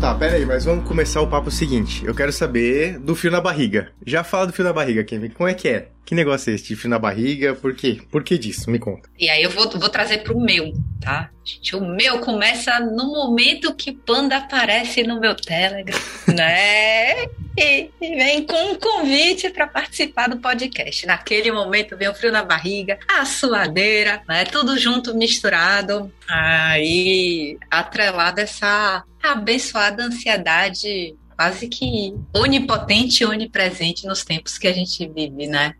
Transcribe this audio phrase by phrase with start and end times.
[0.00, 2.02] tá, pera aí, mas vamos começar o papo seguinte.
[2.06, 3.92] Eu quero saber do fio na barriga.
[4.06, 5.28] Já fala do fio na barriga, Kevin.
[5.28, 5.88] Como é que é?
[6.06, 7.54] Que negócio é esse de fio na barriga?
[7.54, 8.00] Por quê?
[8.10, 8.70] Por que disso?
[8.70, 9.10] Me conta.
[9.18, 11.28] E aí eu vou, vou trazer pro meu, tá?
[11.44, 15.98] Gente, o meu começa no momento que Panda aparece no meu Telegram,
[16.34, 17.26] né?
[17.60, 21.06] E, e vem com um convite para participar do podcast.
[21.06, 24.46] Naquele momento vem o frio na barriga, a suadeira, né?
[24.46, 26.10] Tudo junto, misturado.
[26.26, 35.06] Aí, atrelado essa abençoada ansiedade quase que onipotente e onipresente nos tempos que a gente
[35.08, 35.74] vive, né?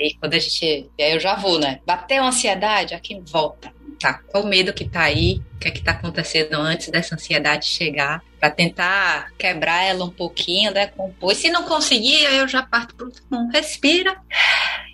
[0.00, 0.90] E quando a gente.
[0.98, 1.80] E aí eu já vou, né?
[1.84, 3.72] Bateu ansiedade, aqui volta.
[4.00, 5.40] Tá, qual o medo que tá aí?
[5.54, 8.22] O que é que tá acontecendo antes dessa ansiedade chegar?
[8.46, 10.86] Para tentar quebrar ela um pouquinho, né?
[10.86, 11.32] Compor.
[11.32, 13.10] E se não conseguir, aí eu já parto pro.
[13.32, 14.16] Hum, respira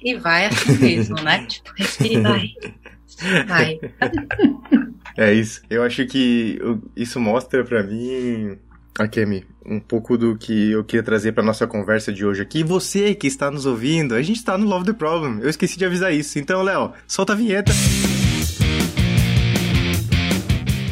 [0.02, 1.46] e vai assim mesmo, né?
[1.46, 2.48] Tipo, respira e vai.
[3.46, 3.80] Vai.
[5.18, 5.60] É isso.
[5.68, 6.58] Eu acho que
[6.96, 8.58] isso mostra para mim
[8.98, 12.60] Akemi, um pouco do que eu queria trazer para nossa conversa de hoje aqui.
[12.60, 15.40] E você que está nos ouvindo, a gente está no Love the Problem.
[15.42, 16.38] Eu esqueci de avisar isso.
[16.38, 17.72] Então, Léo, solta a vinheta.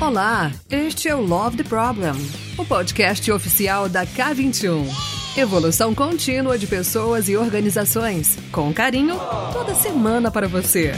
[0.01, 2.15] Olá, este é o Love the Problem,
[2.57, 4.87] o podcast oficial da K21.
[5.37, 9.15] Evolução contínua de pessoas e organizações, com carinho,
[9.53, 10.95] toda semana para você.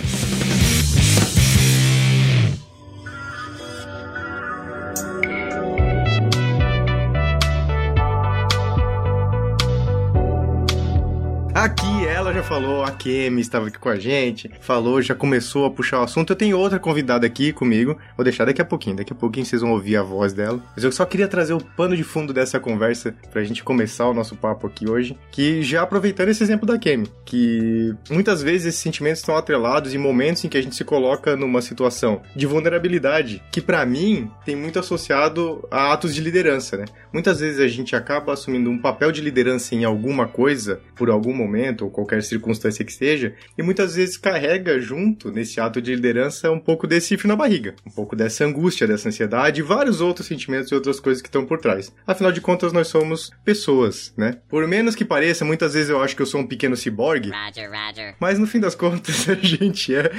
[11.52, 15.70] Aqui ela já falou, a Kemi estava aqui com a gente, falou, já começou a
[15.70, 16.30] puxar o assunto.
[16.30, 19.62] Eu tenho outra convidada aqui comigo, vou deixar daqui a pouquinho, daqui a pouquinho vocês
[19.62, 20.62] vão ouvir a voz dela.
[20.74, 24.14] Mas eu só queria trazer o pano de fundo dessa conversa pra gente começar o
[24.14, 28.80] nosso papo aqui hoje, que já aproveitando esse exemplo da Kemi, que muitas vezes esses
[28.80, 33.42] sentimentos estão atrelados em momentos em que a gente se coloca numa situação de vulnerabilidade,
[33.50, 36.84] que para mim tem muito associado a atos de liderança, né?
[37.10, 41.34] Muitas vezes a gente acaba assumindo um papel de liderança em alguma coisa por algum
[41.34, 46.50] momento ou qualquer circunstância que seja, e muitas vezes carrega junto nesse ato de liderança
[46.50, 50.26] um pouco desse frio na barriga, um pouco dessa angústia, dessa ansiedade e vários outros
[50.26, 51.92] sentimentos e outras coisas que estão por trás.
[52.06, 54.38] Afinal de contas, nós somos pessoas, né?
[54.48, 57.70] Por menos que pareça, muitas vezes eu acho que eu sou um pequeno ciborgue, Roger,
[57.70, 58.14] Roger.
[58.20, 60.10] mas no fim das contas a gente é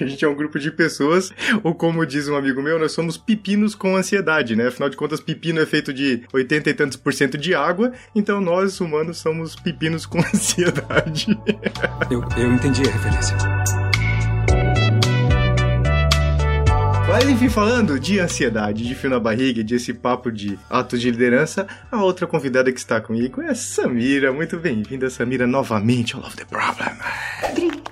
[0.00, 1.32] a gente é um grupo de pessoas,
[1.62, 4.68] ou como diz um amigo meu, nós somos pepinos com ansiedade, né?
[4.68, 8.40] Afinal de contas, pepino é feito de 80 e tantos por cento de água, então
[8.40, 10.65] nós humanos somos pepinos com ansiedade.
[12.10, 13.36] eu, eu entendi a referência.
[17.08, 21.10] Mas enfim, falando de ansiedade, de fio na barriga, de esse papo de atos de
[21.10, 24.32] liderança, a outra convidada que está comigo é Samira.
[24.32, 26.90] Muito bem-vinda, Samira, novamente ao Love the Problem.
[27.50, 27.85] Obrigada!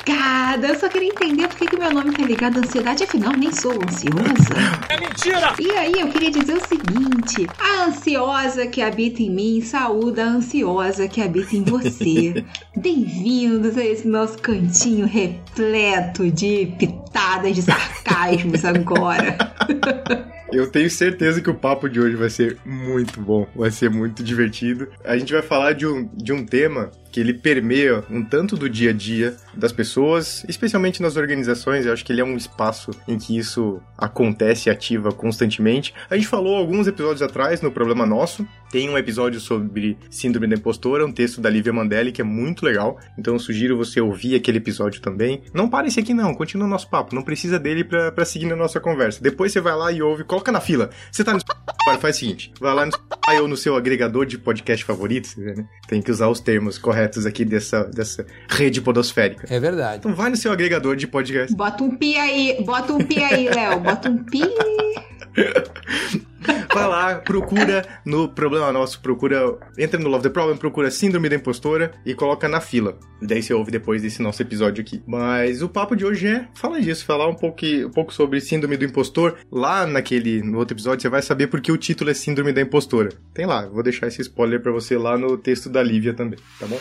[0.75, 3.53] Eu só queria entender por que, que meu nome tá ligado à ansiedade, afinal nem
[3.53, 4.55] sou ansiosa.
[4.89, 5.55] É mentira!
[5.59, 10.29] E aí, eu queria dizer o seguinte: a ansiosa que habita em mim saúda a
[10.29, 12.45] ansiosa que habita em você.
[12.77, 19.37] Bem-vindos a esse nosso cantinho repleto de pitadas de sarcasmos agora.
[20.53, 24.23] Eu tenho certeza que o papo de hoje vai ser muito bom, vai ser muito
[24.23, 24.89] divertido.
[25.05, 28.69] A gente vai falar de um, de um tema que ele permeia um tanto do
[28.69, 31.87] dia a dia das pessoas, especialmente nas organizações.
[31.87, 35.95] Eu acho que ele é um espaço em que isso acontece e ativa constantemente.
[36.11, 38.45] A gente falou alguns episódios atrás no Problema Nosso.
[38.75, 42.67] Tem um episódio sobre Síndrome da Impostora, um texto da Lívia Mandelli que é muito
[42.67, 42.99] legal.
[43.17, 45.43] Então eu sugiro você ouvir aquele episódio também.
[45.55, 47.15] Não pare esse aqui não, continua o nosso papo.
[47.15, 49.23] Não precisa dele para seguir na nossa conversa.
[49.23, 50.91] Depois você vai lá e ouve, coloca na fila.
[51.13, 54.27] Você tá no Spotify, faz o seguinte, vai lá no Spotify ou no seu agregador
[54.27, 55.55] de podcast favorito, né?
[55.87, 59.47] Tem que usar os termos corretos corretos aqui dessa, dessa rede podosférica.
[59.49, 59.99] É verdade.
[59.99, 61.55] Então vai no seu agregador de podcast.
[61.55, 64.43] Bota um pi aí, bota um pi aí, Léo, bota um pi.
[66.73, 71.37] Vai lá, procura no Problema Nosso, procura, entra no Love the Problem, procura Síndrome da
[71.37, 72.99] Impostora e coloca na fila.
[73.23, 75.03] Daí você ouve depois desse nosso episódio aqui.
[75.07, 78.77] Mas o papo de hoje é falar disso, falar um pouco, um pouco sobre Síndrome
[78.77, 79.37] do Impostor.
[79.51, 83.11] Lá naquele, no outro episódio, você vai saber porque o título é Síndrome da Impostora.
[83.33, 86.67] Tem lá, vou deixar esse spoiler para você lá no texto da Lívia também, tá
[86.67, 86.79] bom?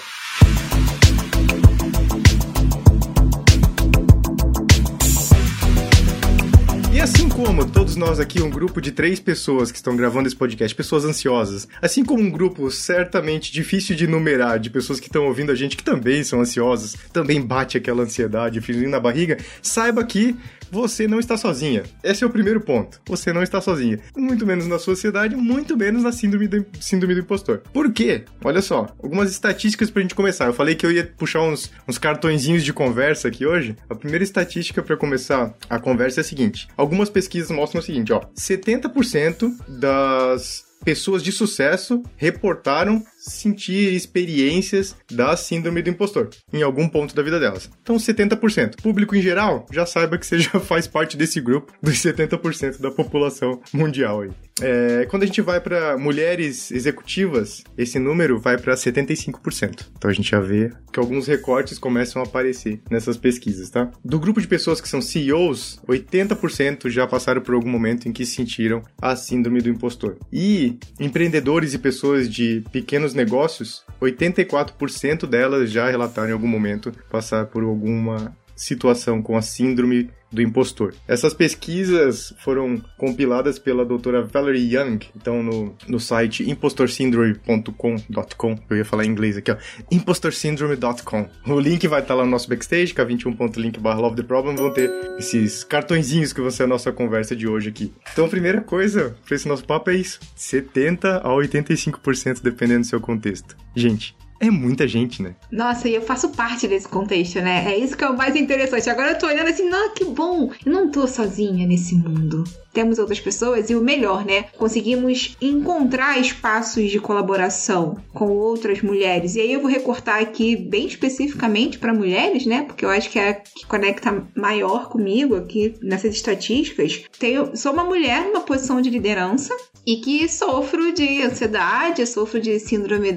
[7.03, 10.73] Assim como todos nós aqui, um grupo de três pessoas que estão gravando esse podcast,
[10.73, 15.51] pessoas ansiosas, assim como um grupo certamente difícil de numerar de pessoas que estão ouvindo
[15.51, 20.33] a gente que também são ansiosas, também bate aquela ansiedade, friozinho na barriga, saiba que
[20.73, 21.83] você não está sozinha.
[22.03, 22.99] Esse é o primeiro ponto.
[23.05, 23.99] Você não está sozinha.
[24.17, 27.61] Muito menos na sociedade, muito menos na síndrome do, síndrome do impostor.
[27.71, 28.25] Por quê?
[28.43, 30.47] Olha só, algumas estatísticas pra gente começar.
[30.47, 33.77] Eu falei que eu ia puxar uns, uns cartõezinhos de conversa aqui hoje.
[33.87, 38.11] A primeira estatística para começar a conversa é a seguinte: algumas pesquisas mostram o seguinte,
[38.11, 46.87] ó, 70% das pessoas de sucesso reportaram sentir experiências da síndrome do impostor em algum
[46.87, 47.69] ponto da vida delas.
[47.81, 48.81] Então, 70%.
[48.81, 52.91] Público em geral, já saiba que você já faz parte desse grupo dos 70% da
[52.91, 54.31] população mundial aí.
[54.61, 59.87] É, quando a gente vai para mulheres executivas, esse número vai para 75%.
[59.97, 63.89] Então a gente já vê que alguns recortes começam a aparecer nessas pesquisas, tá?
[64.05, 68.25] Do grupo de pessoas que são CEOs, 80% já passaram por algum momento em que
[68.25, 70.17] sentiram a síndrome do impostor.
[70.31, 77.45] E empreendedores e pessoas de pequenos negócios, 84% delas já relataram em algum momento passar
[77.47, 80.93] por alguma situação com a síndrome do impostor.
[81.07, 88.83] Essas pesquisas foram compiladas pela doutora Valerie Young, então no, no site impostorsyndrome.com.com, eu ia
[88.83, 89.57] falar em inglês aqui, ó,
[89.91, 91.29] impostorsyndrome.com.
[91.47, 94.89] O link vai estar lá no nosso backstage, k21.link barra love the problem, vão ter
[95.19, 97.93] esses cartõezinhos que vão ser a nossa conversa de hoje aqui.
[98.11, 102.87] Então, a primeira coisa para esse nosso papo é isso, 70 a 85% dependendo do
[102.87, 103.55] seu contexto.
[103.75, 105.35] Gente, é muita gente, né?
[105.51, 107.71] Nossa, e eu faço parte desse contexto, né?
[107.73, 108.89] É isso que é o mais interessante.
[108.89, 110.51] Agora eu tô olhando assim, não, que bom.
[110.65, 112.43] Eu não tô sozinha nesse mundo.
[112.73, 114.45] Temos outras pessoas e o melhor, né?
[114.57, 119.35] Conseguimos encontrar espaços de colaboração com outras mulheres.
[119.35, 122.63] E aí eu vou recortar aqui bem especificamente para mulheres, né?
[122.63, 127.03] Porque eu acho que é a que conecta maior comigo aqui nessas estatísticas.
[127.19, 132.59] Tenho, sou uma mulher numa posição de liderança e que sofro de ansiedade, sofro de
[132.59, 133.13] síndrome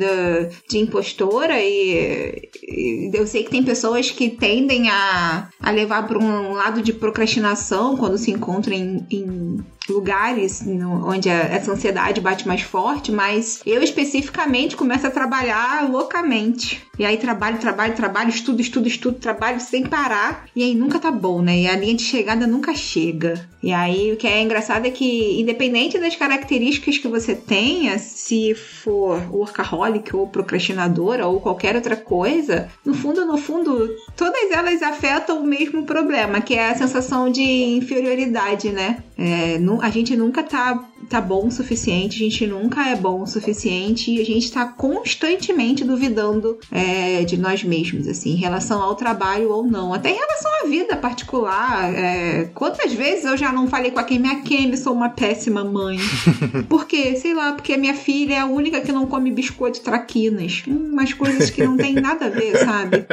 [0.69, 6.19] de impostora e, e, eu sei que tem pessoas que tendem a, a levar para
[6.19, 12.21] um lado de procrastinação quando se encontram em, em lugares no, onde a, essa ansiedade
[12.21, 16.85] bate mais forte, mas eu especificamente começo a trabalhar loucamente.
[16.99, 20.47] E aí trabalho, trabalho, trabalho, estudo, estudo, estudo, trabalho sem parar.
[20.57, 21.61] E aí nunca tá bom, né?
[21.61, 23.49] E a linha de chegada nunca chega.
[23.67, 28.55] E aí o que é engraçado é que, independente das características que você tenha, se
[28.55, 35.41] for workaholic ou procrastinadora ou qualquer outra coisa, no fundo, no fundo, todas elas afetam
[35.41, 39.03] o mesmo problema, que é a sensação de inferioridade, né?
[39.19, 43.27] É, a gente nunca tá, tá bom o suficiente, a gente nunca é bom o
[43.27, 48.95] suficiente e a gente tá constantemente duvidando é, de nós mesmos, assim, em relação ao
[48.95, 49.93] trabalho ou não.
[49.93, 51.93] Até em relação à vida particular.
[51.93, 55.65] É, quantas vezes eu já não falei com a Kemi, a Kemi, sou uma péssima
[55.65, 55.99] mãe.
[56.69, 57.17] Por quê?
[57.17, 60.63] Sei lá, porque a minha filha é a única que não come biscoito traquinas.
[60.69, 63.07] Hum, umas coisas que não tem nada a ver, sabe?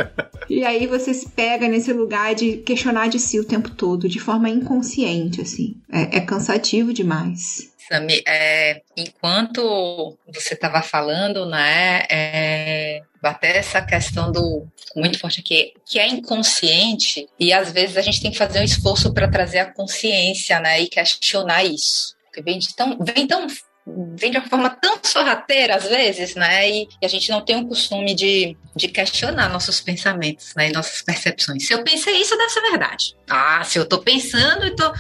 [0.50, 4.20] E aí você se pega nesse lugar de questionar de si o tempo todo, de
[4.20, 5.76] forma inconsciente, assim.
[5.90, 7.73] É, é cansativo demais.
[7.88, 15.74] Sami, é, enquanto você estava falando, né, é, até essa questão do muito forte aqui,
[15.86, 19.60] que é inconsciente e às vezes a gente tem que fazer um esforço para trazer
[19.60, 22.16] a consciência, né, e questionar isso.
[22.26, 23.48] Porque vem, de tão, vem tão
[23.86, 26.70] vem de uma forma tão sorrateira às vezes, né?
[26.70, 30.70] E, e, a gente não tem o costume de, de questionar nossos pensamentos, né?
[30.70, 31.68] E nossas percepções.
[31.68, 33.16] Se eu pensei isso, deve ser verdade.
[33.30, 34.94] Ah, se eu tô pensando, então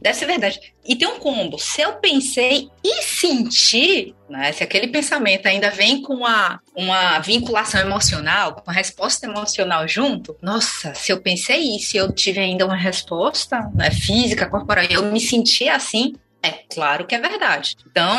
[0.00, 0.60] deve ser verdade.
[0.84, 1.58] E tem um combo.
[1.58, 4.52] Se eu pensei e senti, né?
[4.52, 10.36] Se aquele pensamento ainda vem com uma, uma vinculação emocional, com a resposta emocional junto,
[10.42, 15.20] nossa, se eu pensei isso eu tive ainda uma resposta né, física, corporal, eu me
[15.20, 17.76] senti assim, é claro que é verdade.
[17.90, 18.18] Então,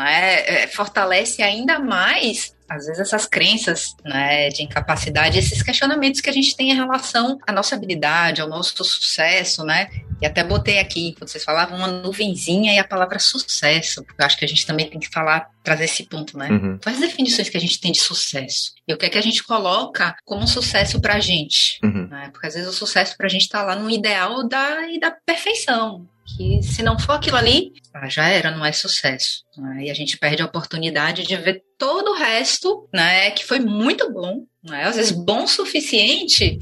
[0.00, 6.28] é, é, fortalece ainda mais às vezes essas crenças né, de incapacidade, esses questionamentos que
[6.28, 9.88] a gente tem em relação à nossa habilidade, ao nosso sucesso, né?
[10.20, 14.26] E até botei aqui, quando vocês falavam, uma nuvenzinha e a palavra sucesso, porque eu
[14.26, 16.50] acho que a gente também tem que falar, trazer esse ponto, né?
[16.50, 16.78] Uhum.
[16.82, 18.72] Quais definições que a gente tem de sucesso?
[18.86, 21.78] E o que é que a gente coloca como sucesso pra gente?
[21.82, 22.08] Uhum.
[22.08, 22.28] Né?
[22.32, 26.06] Porque às vezes o sucesso pra gente tá lá no ideal da, e da perfeição
[26.36, 29.44] que se não for aquilo ali, ah, já era, não é sucesso.
[29.56, 29.84] Né?
[29.84, 34.12] E a gente perde a oportunidade de ver todo o resto, né, que foi muito
[34.12, 34.84] bom, né?
[34.84, 36.58] às vezes bom o suficiente,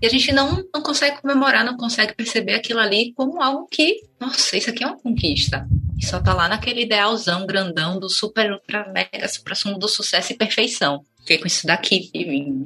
[0.00, 4.00] e a gente não, não consegue comemorar, não consegue perceber aquilo ali como algo que,
[4.20, 5.66] nossa, isso aqui é uma conquista.
[6.02, 10.36] Só tá lá naquele idealzão grandão do super, ultra, mega, supra sumo do sucesso e
[10.36, 11.04] perfeição.
[11.22, 12.10] Fiquei com isso daqui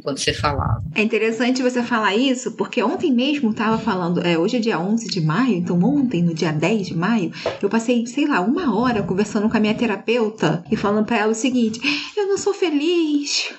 [0.03, 0.83] quando você falava.
[0.95, 5.09] É interessante você falar isso, porque ontem mesmo tava falando, é, hoje é dia 11
[5.09, 7.31] de maio, então ontem, no dia 10 de maio,
[7.63, 11.33] eu passei, sei lá, uma hora conversando com a minha terapeuta e falando para ela
[11.33, 11.79] o seguinte:
[12.17, 13.53] eu não sou feliz,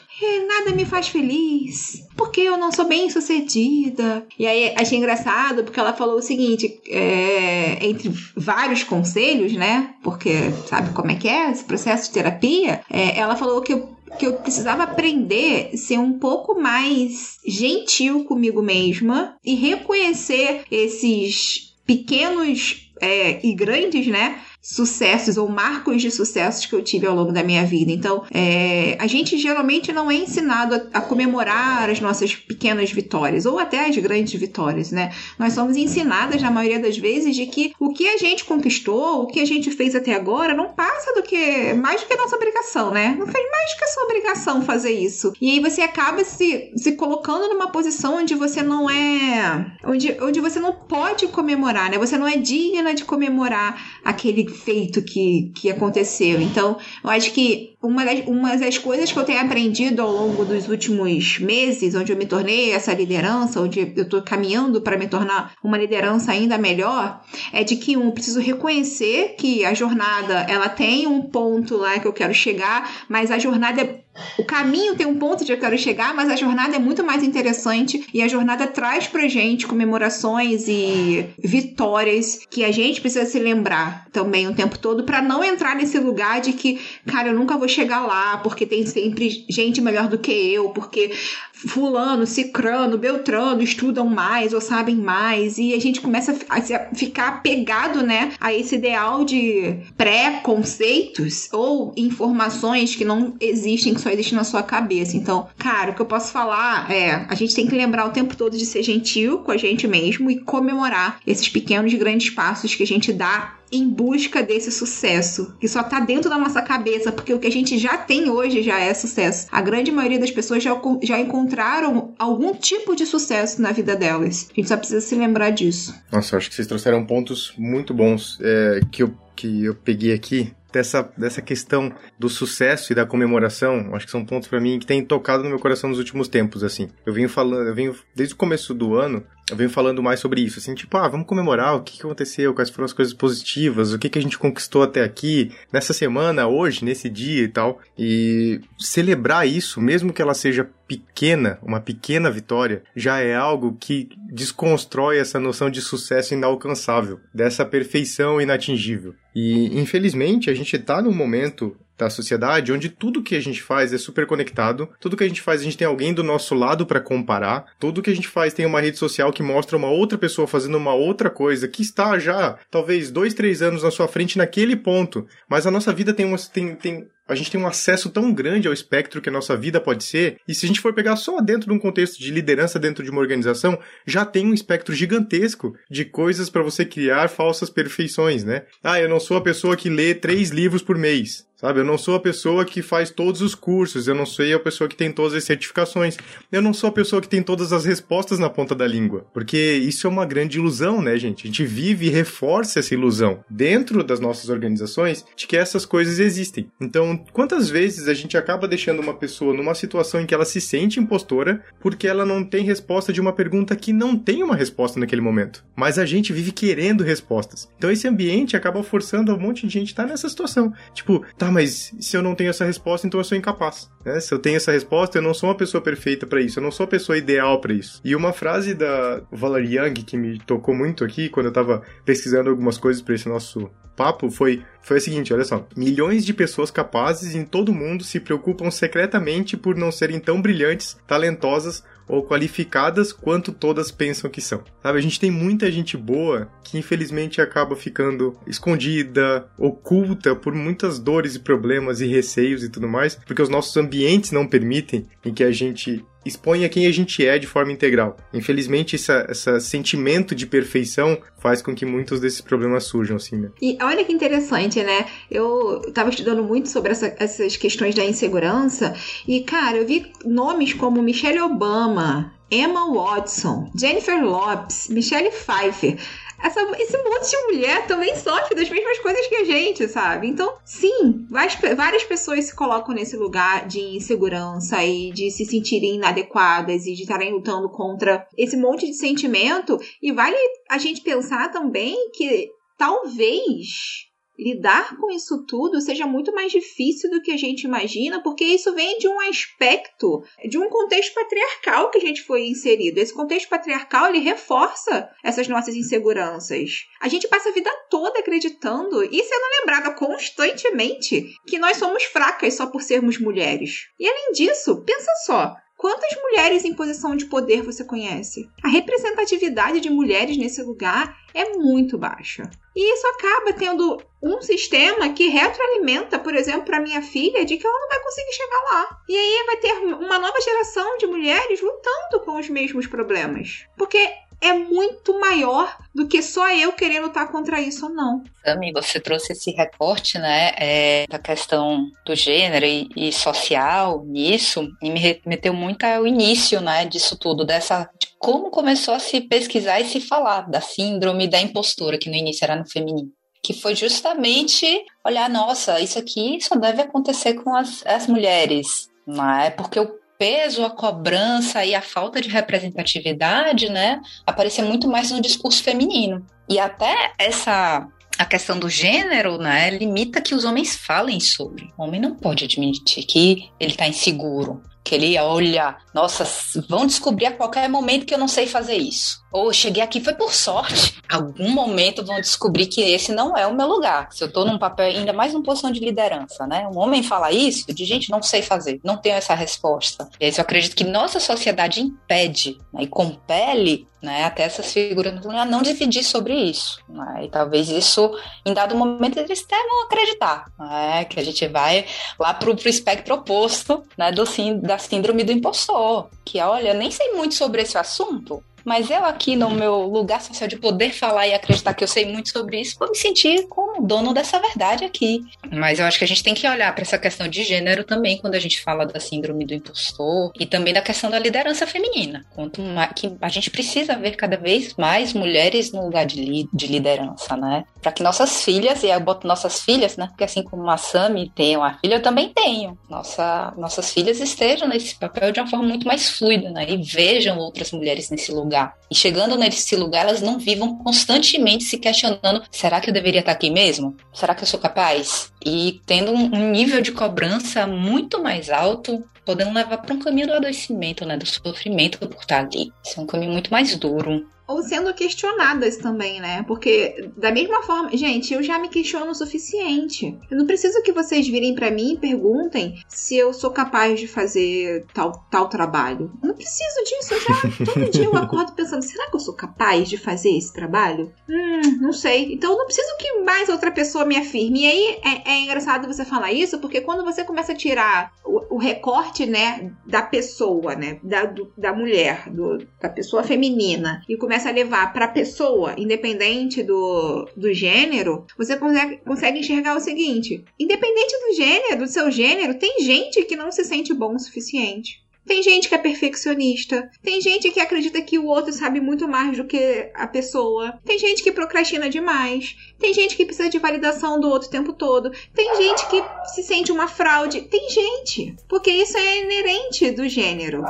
[0.47, 4.25] nada me faz feliz, porque eu não sou bem sucedida.
[4.37, 9.93] E aí achei engraçado porque ela falou o seguinte: é, entre vários conselhos, né?
[10.03, 12.81] Porque sabe como é que é esse processo de terapia?
[12.89, 18.23] É, ela falou que eu que eu precisava aprender a ser um pouco mais gentil
[18.23, 24.39] comigo mesma e reconhecer esses pequenos é, e grandes, né?
[24.67, 27.89] Sucessos ou marcos de sucessos que eu tive ao longo da minha vida.
[27.89, 33.45] Então, é, a gente geralmente não é ensinado a, a, comemorar as nossas pequenas vitórias
[33.45, 35.13] ou até as grandes vitórias, né?
[35.39, 39.27] Nós somos ensinadas, na maioria das vezes, de que o que a gente conquistou, o
[39.27, 42.35] que a gente fez até agora, não passa do que mais do que a nossa
[42.35, 43.15] obrigação, né?
[43.17, 45.31] Não fez mais do que a sua obrigação fazer isso.
[45.39, 49.77] E aí você acaba se, se colocando numa posição onde você não é.
[49.85, 51.97] onde, onde você não pode comemorar, né?
[51.97, 56.41] Você não é digna de comemorar aquele feito que, que aconteceu.
[56.41, 60.43] Então, eu acho que uma das, uma das coisas que eu tenho aprendido ao longo
[60.43, 65.07] dos últimos meses, onde eu me tornei essa liderança, onde eu estou caminhando para me
[65.07, 67.21] tornar uma liderança ainda melhor,
[67.53, 72.07] é de que um, preciso reconhecer que a jornada ela tem um ponto lá que
[72.07, 74.07] eu quero chegar, mas a jornada é
[74.37, 77.23] o caminho tem um ponto de eu quero chegar, mas a jornada é muito mais
[77.23, 83.39] interessante e a jornada traz pra gente comemorações e vitórias que a gente precisa se
[83.39, 87.57] lembrar também o tempo todo para não entrar nesse lugar de que, cara, eu nunca
[87.57, 91.11] vou chegar lá porque tem sempre gente melhor do que eu, porque
[91.53, 96.61] fulano, cicrano, beltrano estudam mais ou sabem mais e a gente começa a
[96.95, 104.09] ficar pegado, né, a esse ideal de pré-conceitos ou informações que não existem, que só
[104.09, 105.17] existem na sua cabeça.
[105.17, 108.35] Então, cara, o que eu posso falar é, a gente tem que lembrar o tempo
[108.35, 112.83] todo de ser gentil com a gente mesmo e comemorar esses pequenos grandes passos que
[112.83, 117.33] a gente dá em busca desse sucesso, que só tá dentro da nossa cabeça, porque
[117.33, 119.47] o que a gente já tem hoje já é sucesso.
[119.51, 124.47] A grande maioria das pessoas já, já encontraram algum tipo de sucesso na vida delas.
[124.51, 125.93] A gente só precisa se lembrar disso.
[126.11, 130.53] Nossa, acho que vocês trouxeram pontos muito bons é, que, eu, que eu peguei aqui
[130.71, 134.85] dessa, dessa questão do sucesso e da comemoração, acho que são pontos para mim que
[134.85, 136.89] têm tocado no meu coração nos últimos tempos, assim.
[137.05, 140.41] Eu venho falando, eu venho desde o começo do ano, eu venho falando mais sobre
[140.41, 143.99] isso, assim, tipo, ah, vamos comemorar o que, aconteceu, quais foram as coisas positivas, o
[143.99, 147.79] que, que a gente conquistou até aqui, nessa semana, hoje, nesse dia e tal.
[147.97, 154.09] E celebrar isso, mesmo que ela seja pequena, uma pequena vitória, já é algo que
[154.31, 159.15] desconstrói essa noção de sucesso inalcançável, dessa perfeição inatingível.
[159.33, 163.91] E, infelizmente, a gente tá num momento da sociedade, onde tudo que a gente faz
[163.91, 166.85] é super conectado, tudo que a gente faz a gente tem alguém do nosso lado
[166.85, 170.17] para comparar, tudo que a gente faz tem uma rede social que mostra uma outra
[170.17, 174.37] pessoa fazendo uma outra coisa que está já talvez dois, três anos na sua frente
[174.37, 178.09] naquele ponto, mas a nossa vida tem, uma, tem, tem a gente tem um acesso
[178.09, 180.93] tão grande ao espectro que a nossa vida pode ser, e se a gente for
[180.93, 184.53] pegar só dentro de um contexto de liderança dentro de uma organização, já tem um
[184.53, 188.63] espectro gigantesco de coisas para você criar falsas perfeições, né?
[188.83, 191.46] Ah, eu não sou a pessoa que lê três livros por mês.
[191.59, 194.59] Sabe, eu não sou a pessoa que faz todos os cursos, eu não sou a
[194.59, 196.15] pessoa que tem todas as certificações,
[196.51, 199.25] eu não sou a pessoa que tem todas as respostas na ponta da língua.
[199.33, 201.45] Porque isso é uma grande ilusão, né, gente?
[201.45, 206.19] A gente vive e reforça essa ilusão dentro das nossas organizações de que essas coisas
[206.19, 206.71] existem.
[206.79, 210.61] Então, quantas vezes a gente acaba deixando uma pessoa numa situação em que ela se
[210.61, 214.99] sente impostora porque ela não tem resposta de uma pergunta que não tem uma resposta
[214.99, 215.65] naquele momento.
[215.75, 217.67] Mas a gente vive querendo respostas.
[217.79, 220.71] Então, esse ambiente acaba forçando um monte de gente a estar nessa situação.
[220.93, 223.89] Tipo, tá tá, mas se eu não tenho essa resposta, então eu sou incapaz.
[224.05, 224.19] Né?
[224.19, 226.71] Se eu tenho essa resposta, eu não sou uma pessoa perfeita para isso, eu não
[226.71, 228.01] sou a pessoa ideal para isso.
[228.03, 232.49] E uma frase da Valerie Young que me tocou muito aqui quando eu tava pesquisando
[232.49, 235.67] algumas coisas para esse nosso papo foi, foi a seguinte, olha só.
[235.75, 240.41] Milhões de pessoas capazes em todo o mundo se preocupam secretamente por não serem tão
[240.41, 244.63] brilhantes, talentosas ou qualificadas quanto todas pensam que são.
[244.81, 250.99] Sabe, a gente tem muita gente boa que infelizmente acaba ficando escondida, oculta por muitas
[250.99, 255.33] dores e problemas e receios e tudo mais, porque os nossos ambientes não permitem em
[255.33, 258.17] que a gente exponha quem a gente é de forma integral.
[258.33, 263.49] Infelizmente, esse sentimento de perfeição faz com que muitos desses problemas surjam, assim, né?
[263.61, 265.05] E olha que interessante, né?
[265.29, 268.93] Eu estava estudando muito sobre essa, essas questões da insegurança
[269.27, 275.97] e, cara, eu vi nomes como Michelle Obama, Emma Watson, Jennifer Lopes, Michelle Pfeiffer
[276.39, 280.27] essa, esse monte de mulher também sofre das mesmas coisas que a gente, sabe?
[280.27, 285.95] Então, sim, várias, várias pessoas se colocam nesse lugar de insegurança e de se sentirem
[285.95, 289.79] inadequadas e de estarem lutando contra esse monte de sentimento.
[290.01, 290.37] E vale
[290.69, 297.21] a gente pensar também que talvez lidar com isso tudo seja muito mais difícil do
[297.21, 301.97] que a gente imagina, porque isso vem de um aspecto, de um contexto patriarcal que
[301.97, 302.99] a gente foi inserido.
[302.99, 306.85] Esse contexto patriarcal, ele reforça essas nossas inseguranças.
[307.01, 312.53] A gente passa a vida toda acreditando e sendo lembrada constantemente que nós somos fracas
[312.53, 313.87] só por sermos mulheres.
[313.99, 318.49] E além disso, pensa só, Quantas mulheres em posição de poder você conhece?
[318.63, 322.49] A representatividade de mulheres nesse lugar é muito baixa.
[322.75, 327.67] E isso acaba tendo um sistema que retroalimenta, por exemplo, para minha filha, de que
[327.67, 329.01] ela não vai conseguir chegar lá.
[329.07, 333.67] E aí vai ter uma nova geração de mulheres lutando com os mesmos problemas.
[333.77, 334.09] Porque
[334.41, 338.23] é muito maior do que só eu querer lutar contra isso ou não.
[338.45, 344.67] Sami, você trouxe esse recorte, né, é, da questão do gênero e, e, social nisso,
[344.81, 349.21] e me remeteu muito ao início, né, disso tudo, dessa de como começou a se
[349.21, 353.11] pesquisar e se falar da síndrome da impostora, que no início era no feminino
[353.43, 354.65] que foi justamente
[355.05, 359.49] olhar, nossa, isso aqui só deve acontecer com as, as mulheres, não é?
[359.49, 365.21] Porque o peso, a cobrança e a falta de representatividade, né, aparecia muito mais no
[365.21, 366.25] discurso feminino.
[366.49, 371.71] E até essa a questão do gênero, né, limita que os homens falem sobre.
[371.77, 376.25] O homem não pode admitir que ele está inseguro, que ele olha, nossa,
[376.69, 380.13] vão descobrir a qualquer momento que eu não sei fazer isso ou cheguei aqui foi
[380.13, 380.97] por sorte.
[381.09, 384.09] Algum momento vão descobrir que esse não é o meu lugar.
[384.11, 386.67] Se eu tô num papel, ainda mais numa posição de liderança, né?
[386.67, 390.09] Um homem fala isso, de gente, não sei fazer, não tenho essa resposta.
[390.19, 395.13] E aí eu acredito que nossa sociedade impede né, e compele né, até essas figuras
[395.25, 396.79] a não dividir sobre isso.
[396.87, 397.25] Né?
[397.25, 398.11] E talvez isso,
[398.45, 401.05] em dado momento, eles até vão acreditar, né?
[401.05, 401.85] que a gente vai
[402.19, 404.23] lá pro, pro espectro oposto né, do,
[404.61, 406.09] da síndrome do impostor.
[406.23, 410.45] Que, olha, nem sei muito sobre esse assunto, mas eu aqui no meu lugar social
[410.45, 413.87] de poder falar e acreditar que eu sei muito sobre isso, vou me sentir como
[413.87, 415.21] dono dessa verdade aqui.
[415.49, 418.17] Mas eu acho que a gente tem que olhar para essa questão de gênero também
[418.17, 422.25] quando a gente fala da síndrome do impostor e também da questão da liderança feminina.
[422.35, 426.49] Quanto mais, que a gente precisa ver cada vez mais mulheres no lugar de, li,
[426.51, 427.63] de liderança, né?
[427.81, 430.07] Para que nossas filhas, e eu boto nossas filhas, né?
[430.07, 432.77] Porque assim como a Sami tem uma filha, eu também tenho.
[432.89, 436.69] Nossa, nossas filhas estejam nesse papel de uma forma muito mais fluida, né?
[436.69, 438.77] E vejam outras mulheres nesse lugar lugar.
[438.89, 443.31] E chegando nesse lugar, elas não vivam constantemente se questionando: será que eu deveria estar
[443.31, 443.95] aqui mesmo?
[444.13, 445.31] Será que eu sou capaz?
[445.45, 450.33] E tendo um nível de cobrança muito mais alto, podendo levar para um caminho do
[450.33, 452.71] adoecimento, né, do sofrimento por estar ali.
[452.83, 456.43] Isso é um caminho muito mais duro ou sendo questionadas também, né?
[456.47, 460.17] Porque da mesma forma, gente, eu já me questiono o suficiente.
[460.31, 464.07] Eu não preciso que vocês virem para mim e perguntem se eu sou capaz de
[464.07, 466.11] fazer tal, tal trabalho.
[466.21, 467.13] Eu não preciso disso.
[467.13, 470.53] Eu já todo dia eu acordo pensando, será que eu sou capaz de fazer esse
[470.53, 471.11] trabalho?
[471.29, 472.33] Hum, não sei.
[472.33, 474.61] Então eu não preciso que mais outra pessoa me afirme.
[474.61, 478.55] E aí é, é engraçado você falar isso, porque quando você começa a tirar o,
[478.55, 484.17] o recorte, né, da pessoa, né, da, do, da mulher, do, da pessoa feminina, e
[484.17, 489.75] começa começa a levar para a pessoa, independente do, do gênero, você consegue, consegue enxergar
[489.75, 494.13] o seguinte: independente do gênero, do seu gênero, tem gente que não se sente bom
[494.13, 495.01] o suficiente.
[495.27, 496.89] Tem gente que é perfeccionista.
[497.03, 500.79] Tem gente que acredita que o outro sabe muito mais do que a pessoa.
[500.85, 502.55] Tem gente que procrastina demais.
[502.79, 505.11] Tem gente que precisa de validação do outro o tempo todo.
[505.33, 507.41] Tem gente que se sente uma fraude.
[507.41, 508.35] Tem gente.
[508.47, 510.63] Porque isso é inerente do gênero.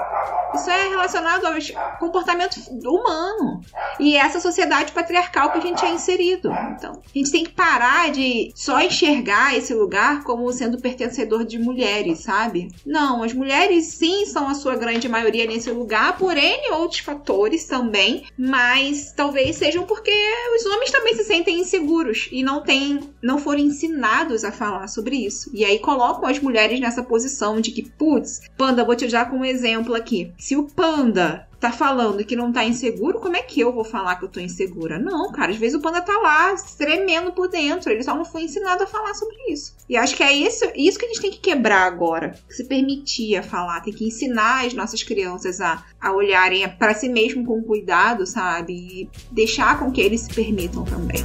[0.55, 1.53] Isso é relacionado ao
[1.99, 3.61] comportamento humano.
[3.99, 6.49] E essa sociedade patriarcal que a gente é inserido.
[6.75, 11.59] Então, a gente tem que parar de só enxergar esse lugar como sendo pertencedor de
[11.59, 12.69] mulheres, sabe?
[12.85, 17.65] Não, as mulheres sim são a sua grande maioria nesse lugar, por N outros fatores
[17.65, 20.11] também, mas talvez sejam porque
[20.55, 25.15] os homens também se sentem inseguros e não têm, não foram ensinados a falar sobre
[25.15, 25.49] isso.
[25.53, 29.45] E aí colocam as mulheres nessa posição de que, putz, panda, vou te usar como
[29.45, 30.31] exemplo aqui.
[30.37, 34.15] Se o panda tá falando que não tá inseguro, como é que eu vou falar
[34.15, 34.99] que eu tô insegura?
[34.99, 38.43] Não, cara, às vezes o panda tá lá tremendo por dentro, ele só não foi
[38.43, 39.75] ensinado a falar sobre isso.
[39.89, 43.35] E acho que é isso, isso que a gente tem que quebrar agora, se permitir
[43.37, 47.61] a falar, tem que ensinar as nossas crianças a, a olharem para si mesmo com
[47.63, 48.73] cuidado, sabe?
[48.73, 51.23] E deixar com que eles se permitam também.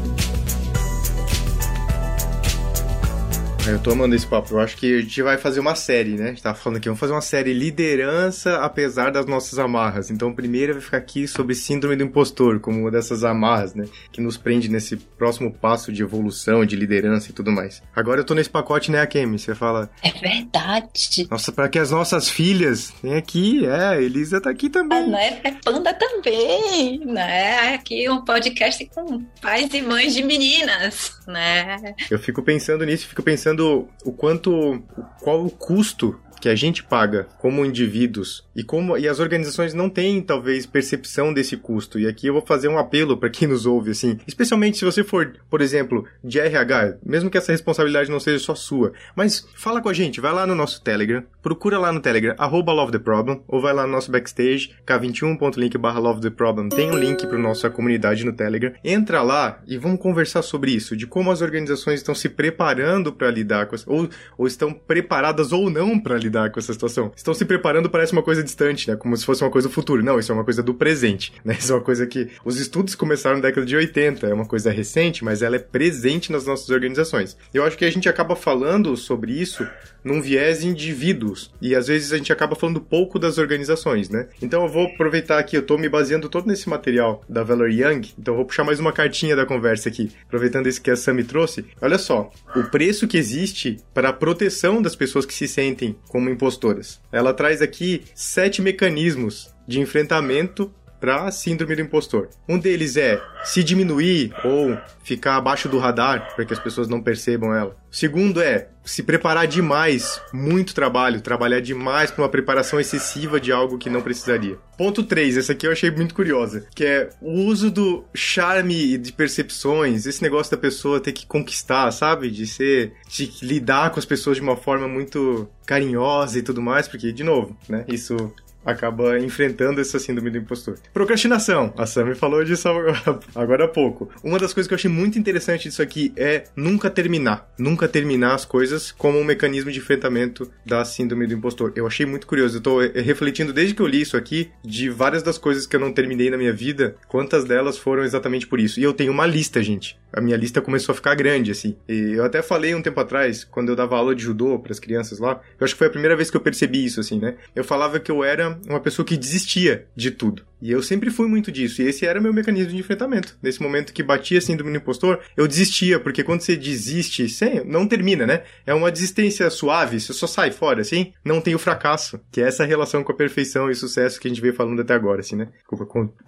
[3.64, 4.54] Eu tô amando esse papo.
[4.54, 6.24] Eu acho que a gente vai fazer uma série, né?
[6.24, 10.10] A gente tava falando aqui, vamos fazer uma série liderança apesar das nossas amarras.
[10.10, 13.84] Então, primeiro vai ficar aqui sobre síndrome do impostor, como uma dessas amarras, né?
[14.10, 17.80] Que nos prende nesse próximo passo de evolução, de liderança e tudo mais.
[17.94, 19.38] Agora eu tô nesse pacote, né, Akemi?
[19.38, 19.88] Você fala.
[20.02, 21.28] É verdade.
[21.30, 24.98] Nossa, para que as nossas filhas vem aqui, é, a Elisa tá aqui também.
[24.98, 25.40] Ah, né?
[25.44, 27.74] É panda também, né?
[27.74, 31.94] Aqui um podcast com pais e mães de meninas, né?
[32.10, 34.82] Eu fico pensando nisso, fico pensando pensando o quanto.
[35.20, 39.88] qual o custo que a gente paga como indivíduos e como e as organizações não
[39.88, 42.00] têm talvez percepção desse custo.
[42.00, 45.04] E aqui eu vou fazer um apelo para quem nos ouve assim, especialmente se você
[45.04, 49.80] for, por exemplo, de RH, mesmo que essa responsabilidade não seja só sua, mas fala
[49.80, 53.72] com a gente, vai lá no nosso Telegram, procura lá no Telegram @lovetheproblem ou vai
[53.72, 56.70] lá no nosso backstage k21.link/lovetheproblem.
[56.70, 58.72] Tem um link para nossa comunidade no Telegram.
[58.84, 63.30] Entra lá e vamos conversar sobre isso, de como as organizações estão se preparando para
[63.30, 67.12] lidar com ou, ou estão preparadas ou não para lidar com essa situação.
[67.16, 68.96] Estão se preparando parece uma coisa distante, né?
[68.96, 70.02] Como se fosse uma coisa do futuro.
[70.02, 71.56] Não, isso é uma coisa do presente, né?
[71.58, 74.70] Isso é uma coisa que os estudos começaram na década de 80, é uma coisa
[74.70, 77.36] recente, mas ela é presente nas nossas organizações.
[77.52, 79.66] Eu acho que a gente acaba falando sobre isso
[80.04, 84.28] num viés indivíduos e às vezes a gente acaba falando pouco das organizações, né?
[84.40, 88.12] Então eu vou aproveitar aqui, eu tô me baseando todo nesse material da Valor Young,
[88.18, 91.14] então eu vou puxar mais uma cartinha da conversa aqui, aproveitando esse que a Sam
[91.14, 91.64] me trouxe.
[91.80, 96.21] Olha só, o preço que existe para a proteção das pessoas que se sentem como
[96.30, 97.00] impostoras.
[97.10, 100.72] Ela traz aqui sete mecanismos de enfrentamento
[101.02, 102.28] para síndrome do impostor.
[102.48, 107.02] Um deles é se diminuir ou ficar abaixo do radar para que as pessoas não
[107.02, 107.76] percebam ela.
[107.90, 113.50] O segundo é se preparar demais, muito trabalho, trabalhar demais para uma preparação excessiva de
[113.50, 114.56] algo que não precisaria.
[114.78, 118.98] Ponto 3, essa aqui eu achei muito curiosa, que é o uso do charme e
[118.98, 122.30] de percepções, esse negócio da pessoa ter que conquistar, sabe?
[122.30, 126.86] De ser de lidar com as pessoas de uma forma muito carinhosa e tudo mais,
[126.86, 127.84] porque de novo, né?
[127.88, 128.32] Isso
[128.64, 130.78] acaba enfrentando essa síndrome do impostor.
[130.92, 131.72] Procrastinação.
[131.76, 132.68] A Sam falou disso
[133.34, 134.10] agora há pouco.
[134.22, 137.52] Uma das coisas que eu achei muito interessante disso aqui é nunca terminar.
[137.58, 141.72] Nunca terminar as coisas como um mecanismo de enfrentamento da síndrome do impostor.
[141.76, 142.58] Eu achei muito curioso.
[142.58, 145.76] Eu tô eh, refletindo desde que eu li isso aqui de várias das coisas que
[145.76, 148.80] eu não terminei na minha vida, quantas delas foram exatamente por isso.
[148.80, 149.98] E eu tenho uma lista, gente.
[150.12, 151.76] A minha lista começou a ficar grande, assim.
[151.88, 154.78] E eu até falei um tempo atrás, quando eu dava aula de judô para as
[154.78, 157.34] crianças lá, eu acho que foi a primeira vez que eu percebi isso, assim, né?
[157.56, 160.44] Eu falava que eu era uma pessoa que desistia de tudo.
[160.62, 161.82] E eu sempre fui muito disso.
[161.82, 163.36] E esse era meu mecanismo de enfrentamento.
[163.42, 167.86] Nesse momento que batia síndrome do impostor, eu desistia, porque quando você desiste, sem, não
[167.86, 168.44] termina, né?
[168.64, 171.12] É uma desistência suave, você só sai fora, assim.
[171.24, 174.30] Não tem o fracasso, que é essa relação com a perfeição e sucesso que a
[174.30, 175.48] gente veio falando até agora, assim, né?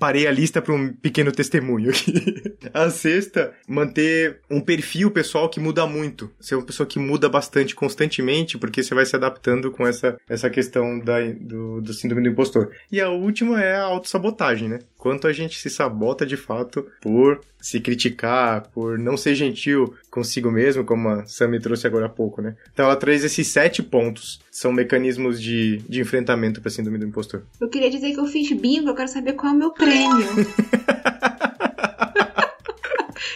[0.01, 2.13] Parei a lista para um pequeno testemunho aqui.
[2.75, 6.29] a sexta, manter um perfil pessoal que muda muito.
[6.41, 10.51] Ser uma pessoa que muda bastante constantemente, porque você vai se adaptando com essa, essa
[10.51, 12.71] questão da, do, do síndrome do impostor.
[12.91, 14.79] E a última é a autossabotagem, né?
[14.99, 20.51] Quanto a gente se sabota de fato por se criticar, por não ser gentil consigo
[20.51, 22.57] mesmo, como a Sam me trouxe agora há pouco, né?
[22.73, 27.43] Então ela traz esses sete pontos, são mecanismos de, de enfrentamento para síndrome do impostor.
[27.61, 30.27] Eu queria dizer que eu fiz bingo, eu quero saber qual é o meu prêmio.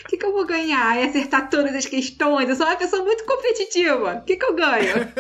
[0.09, 0.97] Que, que eu vou ganhar?
[0.97, 2.49] E acertar todas as questões?
[2.49, 4.15] Eu sou uma pessoa muito competitiva.
[4.15, 5.13] O que, que eu ganho?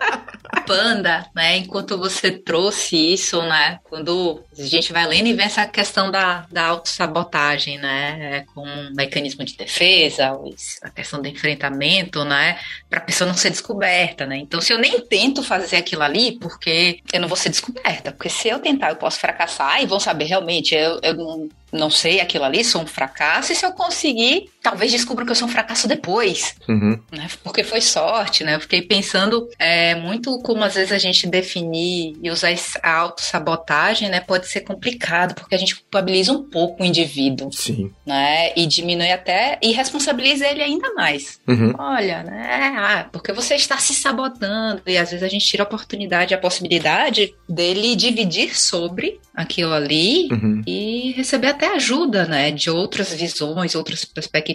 [0.66, 1.56] Panda, né?
[1.56, 3.78] Enquanto você trouxe isso, né?
[3.84, 8.18] Quando a gente vai lendo e vê essa questão da, da autossabotagem, né?
[8.20, 10.38] É, com um mecanismo de defesa,
[10.82, 12.58] a questão do enfrentamento, né?
[12.90, 14.36] Pra pessoa não ser descoberta, né?
[14.36, 18.12] Então, se eu nem tento fazer aquilo ali, porque eu não vou ser descoberta.
[18.12, 21.90] Porque se eu tentar, eu posso fracassar e vão saber realmente, eu, eu não não
[21.90, 25.46] sei aquilo ali, sou um fracasso, e se eu conseguir, talvez descubra que eu sou
[25.46, 26.98] um fracasso depois, uhum.
[27.12, 27.28] né?
[27.42, 28.54] Porque foi sorte, né?
[28.54, 34.08] Eu fiquei pensando é, muito como às vezes a gente definir e usar a autossabotagem,
[34.08, 34.20] né?
[34.20, 37.52] Pode ser complicado, porque a gente culpabiliza um pouco o indivíduo.
[37.52, 37.92] Sim.
[38.06, 38.54] Né?
[38.56, 41.38] E diminui até, e responsabiliza ele ainda mais.
[41.46, 41.74] Uhum.
[41.78, 42.74] Olha, né?
[42.78, 46.38] Ah, porque você está se sabotando, e às vezes a gente tira a oportunidade, a
[46.38, 50.62] possibilidade dele dividir sobre aquilo ali uhum.
[50.66, 54.53] e receber até ajuda, né, de outras visões, outras perspectivas,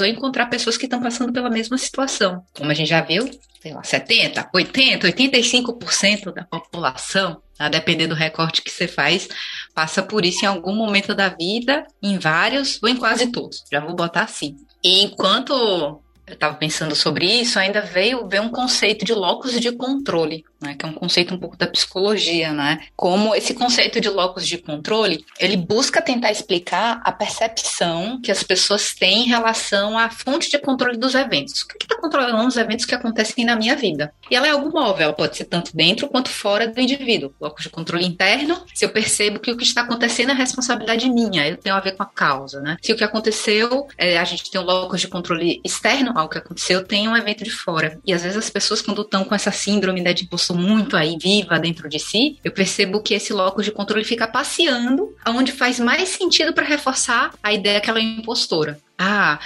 [0.00, 2.42] ou encontrar pessoas que estão passando pela mesma situação.
[2.56, 3.28] Como a gente já viu,
[3.60, 9.28] sei lá, 70, 80, 85% da população, tá, dependendo do recorte que você faz,
[9.74, 13.64] passa por isso em algum momento da vida, em vários ou em quase todos.
[13.70, 14.56] Já vou botar assim.
[14.82, 19.72] E enquanto eu estava pensando sobre isso, ainda veio ver um conceito de locus de
[19.72, 22.80] controle, né, que é um conceito um pouco da psicologia, né?
[22.96, 28.42] Como esse conceito de locus de controle, ele busca tentar explicar a percepção que as
[28.42, 31.62] pessoas têm em relação à fonte de controle dos eventos.
[31.62, 34.12] O que está controlando os eventos que acontecem na minha vida?
[34.30, 37.32] E ela é algo móvel, ela pode ser tanto dentro quanto fora do indivíduo.
[37.40, 41.46] Locus de controle interno, se eu percebo que o que está acontecendo é responsabilidade minha,
[41.46, 42.76] eu tenho a ver com a causa, né?
[42.82, 46.38] Se o que aconteceu, é, a gente tem um locus de controle externo, algo que
[46.38, 47.98] aconteceu, tem um evento de fora.
[48.04, 51.16] E às vezes as pessoas, quando estão com essa síndrome né, de impulso muito aí
[51.20, 55.78] viva dentro de si, eu percebo que esse locus de controle fica passeando aonde faz
[55.78, 58.78] mais sentido para reforçar a ideia que ela é impostora.
[58.98, 59.38] Ah,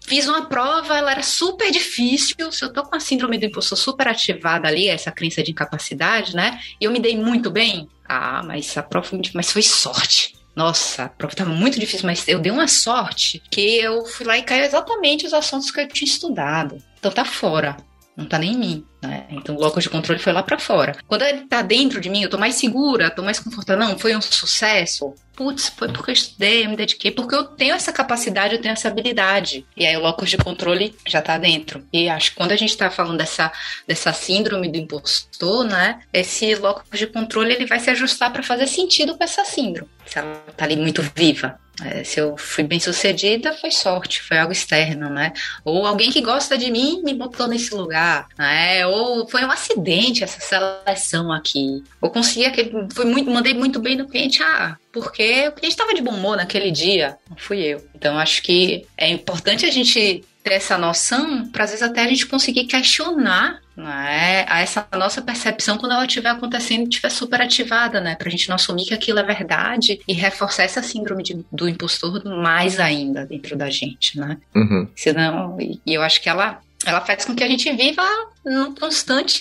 [0.00, 2.50] fiz uma prova, ela era super difícil.
[2.50, 6.34] Se eu tô com a síndrome do impostor super ativada ali, essa crença de incapacidade,
[6.34, 6.60] né?
[6.80, 7.88] E eu me dei muito bem.
[8.08, 10.39] Ah, mas a prova mas foi sorte.
[10.54, 14.42] Nossa, prova estava muito difícil, mas eu dei uma sorte que eu fui lá e
[14.42, 16.82] caiu exatamente os assuntos que eu tinha estudado.
[16.98, 17.76] Então tá fora
[18.16, 19.26] não tá nem em mim, né?
[19.30, 20.96] Então o locus de controle foi lá para fora.
[21.06, 23.86] Quando ele tá dentro de mim, eu tô mais segura, tô mais confortável.
[23.86, 25.14] Não, foi um sucesso.
[25.34, 28.72] Putz, foi porque eu estudei, eu me dediquei, porque eu tenho essa capacidade, eu tenho
[28.72, 29.64] essa habilidade.
[29.74, 31.82] E aí o locus de controle já tá dentro.
[31.92, 33.50] E acho que quando a gente tá falando dessa,
[33.86, 36.00] dessa síndrome do impostor, né?
[36.12, 39.90] Esse locus de controle ele vai se ajustar para fazer sentido com essa síndrome.
[40.04, 41.58] Se ela tá ali muito viva.
[41.84, 45.32] É, se eu fui bem sucedida, foi sorte, foi algo externo, né?
[45.64, 48.86] Ou alguém que gosta de mim me botou nesse lugar, né?
[48.86, 51.82] Ou foi um acidente essa seleção aqui.
[52.00, 52.70] Ou consegui aquele.
[52.92, 56.36] Foi muito, mandei muito bem no cliente, ah, porque o cliente estava de bom humor
[56.36, 57.84] naquele dia, não fui eu.
[57.94, 62.08] Então acho que é importante a gente ter essa noção para às vezes até a
[62.08, 67.40] gente conseguir questionar né, a essa nossa percepção quando ela estiver acontecendo e estiver super
[67.40, 68.14] ativada, né?
[68.14, 72.24] Pra gente não assumir que aquilo é verdade e reforçar essa síndrome de, do impostor
[72.24, 74.38] mais ainda dentro da gente, né?
[74.54, 74.88] Uhum.
[74.94, 78.02] Senão, e, eu acho que ela ela faz com que a gente viva
[78.44, 79.40] no constante,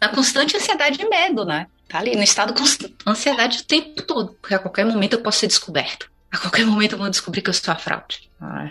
[0.00, 1.66] na constante ansiedade e medo, né?
[1.86, 5.40] Tá ali no estado de ansiedade o tempo todo, porque a qualquer momento eu posso
[5.40, 6.10] ser descoberto.
[6.30, 8.30] A qualquer momento eu vou descobrir que eu sou a fraude.
[8.40, 8.70] Né?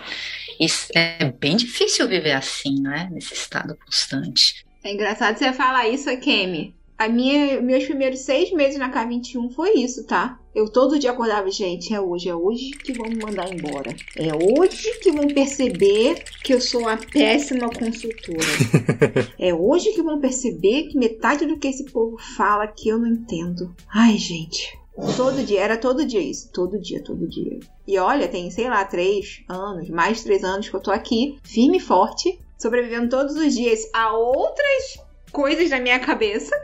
[0.60, 3.10] Isso é bem difícil viver assim, né?
[3.12, 4.66] Nesse estado constante.
[4.84, 6.76] É engraçado você falar isso, Kemi.
[6.98, 10.38] A minha, meus primeiros seis meses na K21 foi isso, tá?
[10.54, 13.96] Eu todo dia acordava, gente, é hoje, é hoje que vão me mandar embora.
[14.18, 18.40] É hoje que vão perceber que eu sou uma péssima consultora.
[19.40, 23.08] é hoje que vão perceber que metade do que esse povo fala que eu não
[23.08, 23.74] entendo.
[23.88, 24.78] Ai, gente.
[25.16, 26.52] Todo dia, era todo dia isso.
[26.52, 27.60] Todo dia, todo dia.
[27.88, 31.78] E olha, tem, sei lá, três anos, mais três anos que eu tô aqui, firme
[31.78, 35.00] e forte, sobrevivendo todos os dias a outras
[35.32, 36.56] coisas na minha cabeça.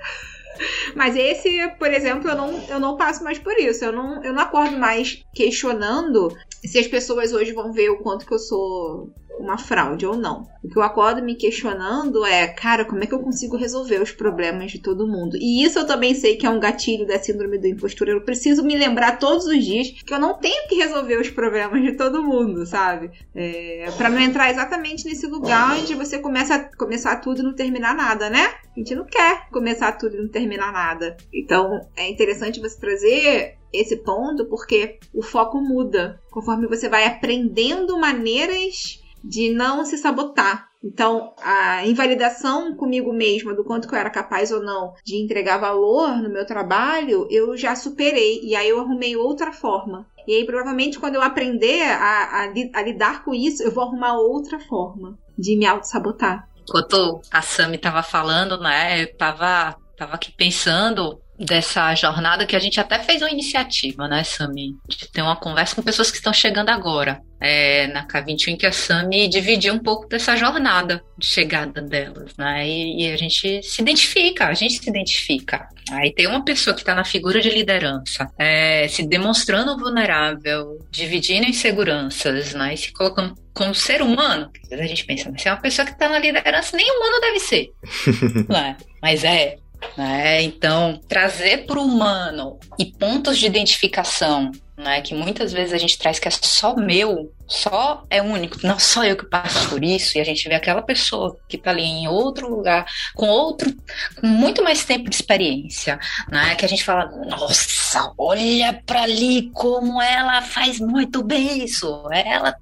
[0.95, 3.83] Mas esse, por exemplo, eu não, eu não passo mais por isso.
[3.83, 8.25] Eu não, eu não acordo mais questionando se as pessoas hoje vão ver o quanto
[8.25, 10.47] que eu sou uma fraude ou não.
[10.63, 14.11] O que eu acordo me questionando é, cara, como é que eu consigo resolver os
[14.11, 15.37] problemas de todo mundo?
[15.37, 18.09] E isso eu também sei que é um gatilho da síndrome do impostor.
[18.09, 21.81] Eu preciso me lembrar todos os dias que eu não tenho que resolver os problemas
[21.81, 23.11] de todo mundo, sabe?
[23.35, 27.53] É, para não entrar exatamente nesse lugar onde você começa a começar tudo e não
[27.53, 28.45] terminar nada, né?
[28.75, 31.15] A gente não quer começar tudo e não terminar nada.
[31.33, 37.99] Então é interessante você trazer esse ponto porque o foco muda conforme você vai aprendendo
[37.99, 40.69] maneiras de não se sabotar.
[40.83, 45.57] Então, a invalidação comigo mesma do quanto que eu era capaz ou não de entregar
[45.57, 48.39] valor no meu trabalho, eu já superei.
[48.43, 50.05] E aí eu arrumei outra forma.
[50.27, 54.17] E aí, provavelmente, quando eu aprender a, a, a lidar com isso, eu vou arrumar
[54.17, 56.47] outra forma de me auto-sabotar.
[56.61, 62.59] Enquanto a Sami estava falando, né, eu tava, tava aqui pensando dessa jornada que a
[62.59, 64.75] gente até fez uma iniciativa, né, Sami?
[64.87, 67.21] De ter uma conversa com pessoas que estão chegando agora.
[67.41, 72.67] É, na K21 que a Sami dividiu um pouco dessa jornada de chegada delas, né?
[72.67, 75.67] E, e, a gente se identifica, a gente se identifica.
[75.91, 81.45] Aí tem uma pessoa que está na figura de liderança, é, se demonstrando vulnerável, dividindo
[81.45, 82.73] inseguranças, né?
[82.73, 84.49] E se colocando como ser humano.
[84.63, 86.89] Às vezes a gente pensa, mas se é uma pessoa que está na liderança, nem
[86.89, 87.67] humano deve ser.
[88.49, 88.77] né?
[89.01, 89.57] Mas é,
[89.97, 90.41] né?
[90.41, 95.01] Então, trazer para o humano e pontos de identificação, né?
[95.01, 99.05] que muitas vezes a gente traz que é só meu, só é único, não só
[99.05, 102.07] eu que passo por isso, e a gente vê aquela pessoa que está ali em
[102.07, 102.85] outro lugar,
[103.15, 103.73] com outro,
[104.19, 105.97] com muito mais tempo de experiência,
[106.29, 106.55] né?
[106.55, 112.55] que a gente fala, nossa, olha para ali como ela faz muito bem isso, ela,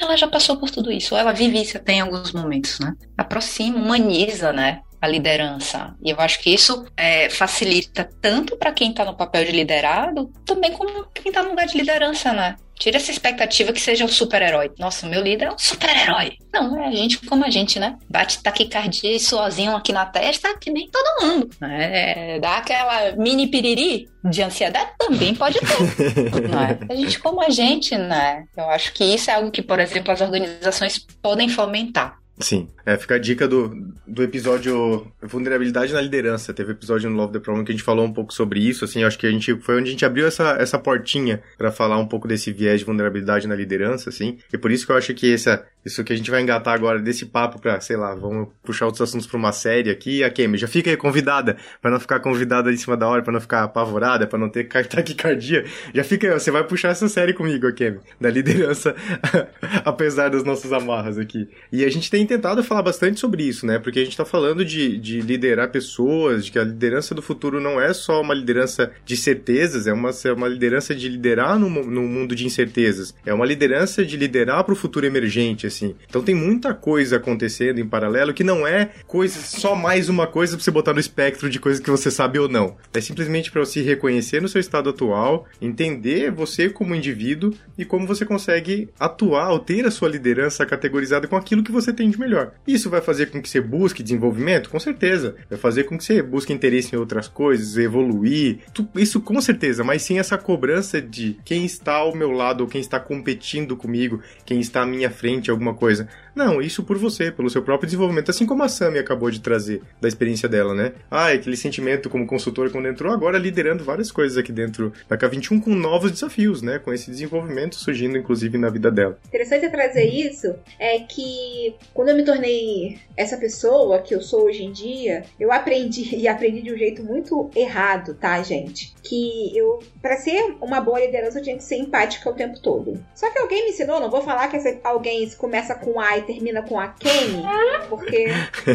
[0.00, 2.94] ela já passou por tudo isso, ela vive isso até em alguns momentos, né?
[3.16, 4.80] Aproxima, humaniza, né?
[5.02, 5.96] A liderança.
[6.00, 10.32] E eu acho que isso é, facilita tanto para quem está no papel de liderado,
[10.46, 12.54] também como quem está no lugar de liderança, né?
[12.78, 14.70] Tira essa expectativa que seja um super-herói.
[14.78, 16.36] Nossa, meu líder é um super-herói.
[16.52, 17.98] Não, é a gente como a gente, né?
[18.08, 21.50] Bate taquicardia sozinho aqui na testa, que nem todo mundo.
[21.62, 26.30] É, dá aquela mini piriri de ansiedade, também pode ter.
[26.48, 26.78] não é?
[26.88, 28.44] A gente como a gente, né?
[28.56, 32.68] Eu acho que isso é algo que, por exemplo, as organizações podem fomentar Sim.
[32.84, 36.52] É, fica a dica do, do episódio Vulnerabilidade na Liderança.
[36.52, 39.04] Teve episódio no Love the Problem que a gente falou um pouco sobre isso, assim,
[39.04, 42.06] acho que a gente foi onde a gente abriu essa, essa portinha para falar um
[42.06, 44.38] pouco desse viés de vulnerabilidade na liderança, assim.
[44.52, 46.98] E por isso que eu acho que essa, isso que a gente vai engatar agora
[46.98, 50.24] desse papo pra, sei lá, vamos puxar outros assuntos pra uma série aqui.
[50.24, 53.32] A Kemi, já fica aí convidada, para não ficar convidada em cima da hora, para
[53.32, 55.64] não ficar apavorada, para não ter taquicardia.
[55.94, 58.96] Já fica você vai puxar essa série comigo, Kemi, da liderança,
[59.84, 61.48] apesar das nossas amarras aqui.
[61.70, 63.78] E a gente tem tentado falar bastante sobre isso, né?
[63.78, 67.60] Porque a gente tá falando de, de liderar pessoas, de que a liderança do futuro
[67.60, 71.68] não é só uma liderança de certezas, é uma, é uma liderança de liderar no,
[71.68, 73.14] no mundo de incertezas.
[73.26, 75.94] É uma liderança de liderar para o futuro emergente, assim.
[76.08, 80.56] Então tem muita coisa acontecendo em paralelo que não é coisa, só mais uma coisa
[80.56, 82.76] pra você botar no espectro de coisas que você sabe ou não.
[82.94, 88.06] É simplesmente para você reconhecer no seu estado atual, entender você como indivíduo e como
[88.06, 92.52] você consegue atuar ou ter a sua liderança categorizada com aquilo que você tem melhor.
[92.66, 94.70] Isso vai fazer com que você busque desenvolvimento?
[94.70, 95.36] Com certeza.
[95.48, 98.60] Vai fazer com que você busque interesse em outras coisas, evoluir.
[98.96, 102.80] Isso com certeza, mas sim essa cobrança de quem está ao meu lado ou quem
[102.80, 106.08] está competindo comigo, quem está à minha frente, alguma coisa.
[106.34, 109.82] Não, isso por você, pelo seu próprio desenvolvimento, assim como a Sami acabou de trazer
[110.00, 110.92] da experiência dela, né?
[111.10, 115.62] Ah, aquele sentimento como consultora quando entrou, agora liderando várias coisas aqui dentro da K21
[115.62, 116.78] com novos desafios, né?
[116.78, 119.18] Com esse desenvolvimento surgindo, inclusive, na vida dela.
[119.26, 124.64] Interessante trazer isso é que quando eu me tornei essa pessoa que eu sou hoje
[124.64, 128.94] em dia, eu aprendi e aprendi de um jeito muito errado, tá, gente?
[129.02, 133.04] Que eu, para ser uma boa liderança, eu tinha que ser empática o tempo todo.
[133.14, 136.62] Só que alguém me ensinou, não vou falar que essa, alguém começa com A termina
[136.62, 137.42] com a Kenny,
[137.88, 138.26] porque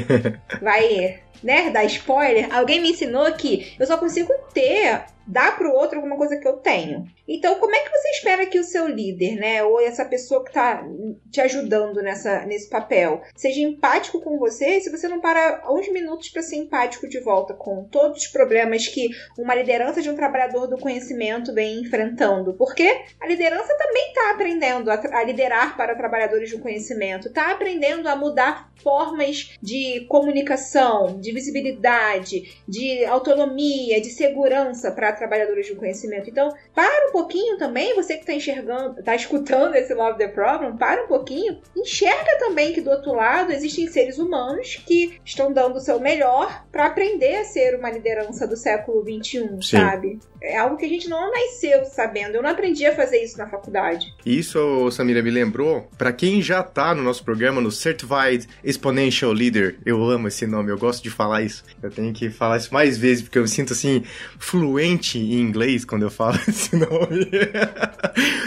[0.61, 2.53] vai, né, dar spoiler.
[2.53, 6.47] Alguém me ensinou que eu só consigo ter dar para o outro alguma coisa que
[6.47, 7.05] eu tenho.
[7.27, 10.49] Então, como é que você espera que o seu líder, né, ou essa pessoa que
[10.49, 10.81] está
[11.29, 16.29] te ajudando nessa, nesse papel, seja empático com você se você não para uns minutos
[16.29, 20.67] para ser empático de volta com todos os problemas que uma liderança de um trabalhador
[20.67, 22.53] do conhecimento vem enfrentando?
[22.53, 28.07] Porque a liderança também está aprendendo a, a liderar para trabalhadores do conhecimento, está aprendendo
[28.07, 36.29] a mudar formas de comunicação, de visibilidade, de autonomia, de segurança para trabalhadores do conhecimento.
[36.29, 40.77] Então, para um pouquinho também, você que está enxergando, está escutando esse Love the Problem,
[40.77, 45.75] para um pouquinho, enxerga também que do outro lado existem seres humanos que estão dando
[45.75, 49.59] o seu melhor para aprender a ser uma liderança do século XXI, Sim.
[49.61, 50.19] sabe?
[50.41, 52.35] É algo que a gente não nasceu sabendo.
[52.35, 54.13] Eu não aprendi a fazer isso na faculdade.
[54.25, 59.77] Isso, Samira, me lembrou, para quem já tá no nosso programa, no Certified Exponential Leader,
[59.85, 61.63] eu amo esse nome, eu gosto de falar isso.
[61.81, 64.03] Eu tenho que falar isso mais vezes, porque eu me sinto assim,
[64.37, 67.27] fluente em inglês quando eu falo esse nome.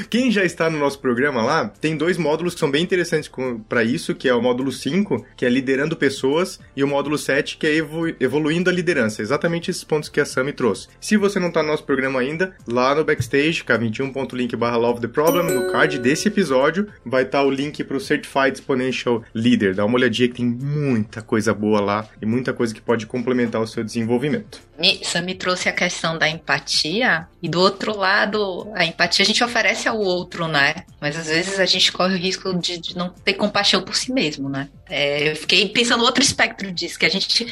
[0.09, 3.31] quem já está no nosso programa lá, tem dois módulos que são bem interessantes
[3.69, 7.57] para isso, que é o módulo 5, que é liderando pessoas, e o módulo 7,
[7.57, 7.75] que é
[8.21, 9.21] evoluindo a liderança.
[9.21, 10.89] Exatamente esses pontos que a Sami trouxe.
[11.01, 15.09] Se você não tá no nosso programa ainda, lá no backstage, k21.link barra love the
[15.09, 19.75] problem, no card desse episódio, vai estar tá o link pro Certified Exponential Leader.
[19.75, 23.59] Dá uma olhadinha que tem muita coisa boa lá e muita coisa que pode complementar
[23.59, 24.61] o seu desenvolvimento.
[24.79, 29.43] Isso me trouxe a questão da empatia, e do outro lado, a empatia a gente
[29.43, 30.85] oferece ao outro, né?
[31.01, 34.13] Mas às vezes a gente corre o risco de, de não ter compaixão por si
[34.13, 34.69] mesmo, né?
[34.91, 37.47] É, eu fiquei pensando outro espectro disso, que a gente.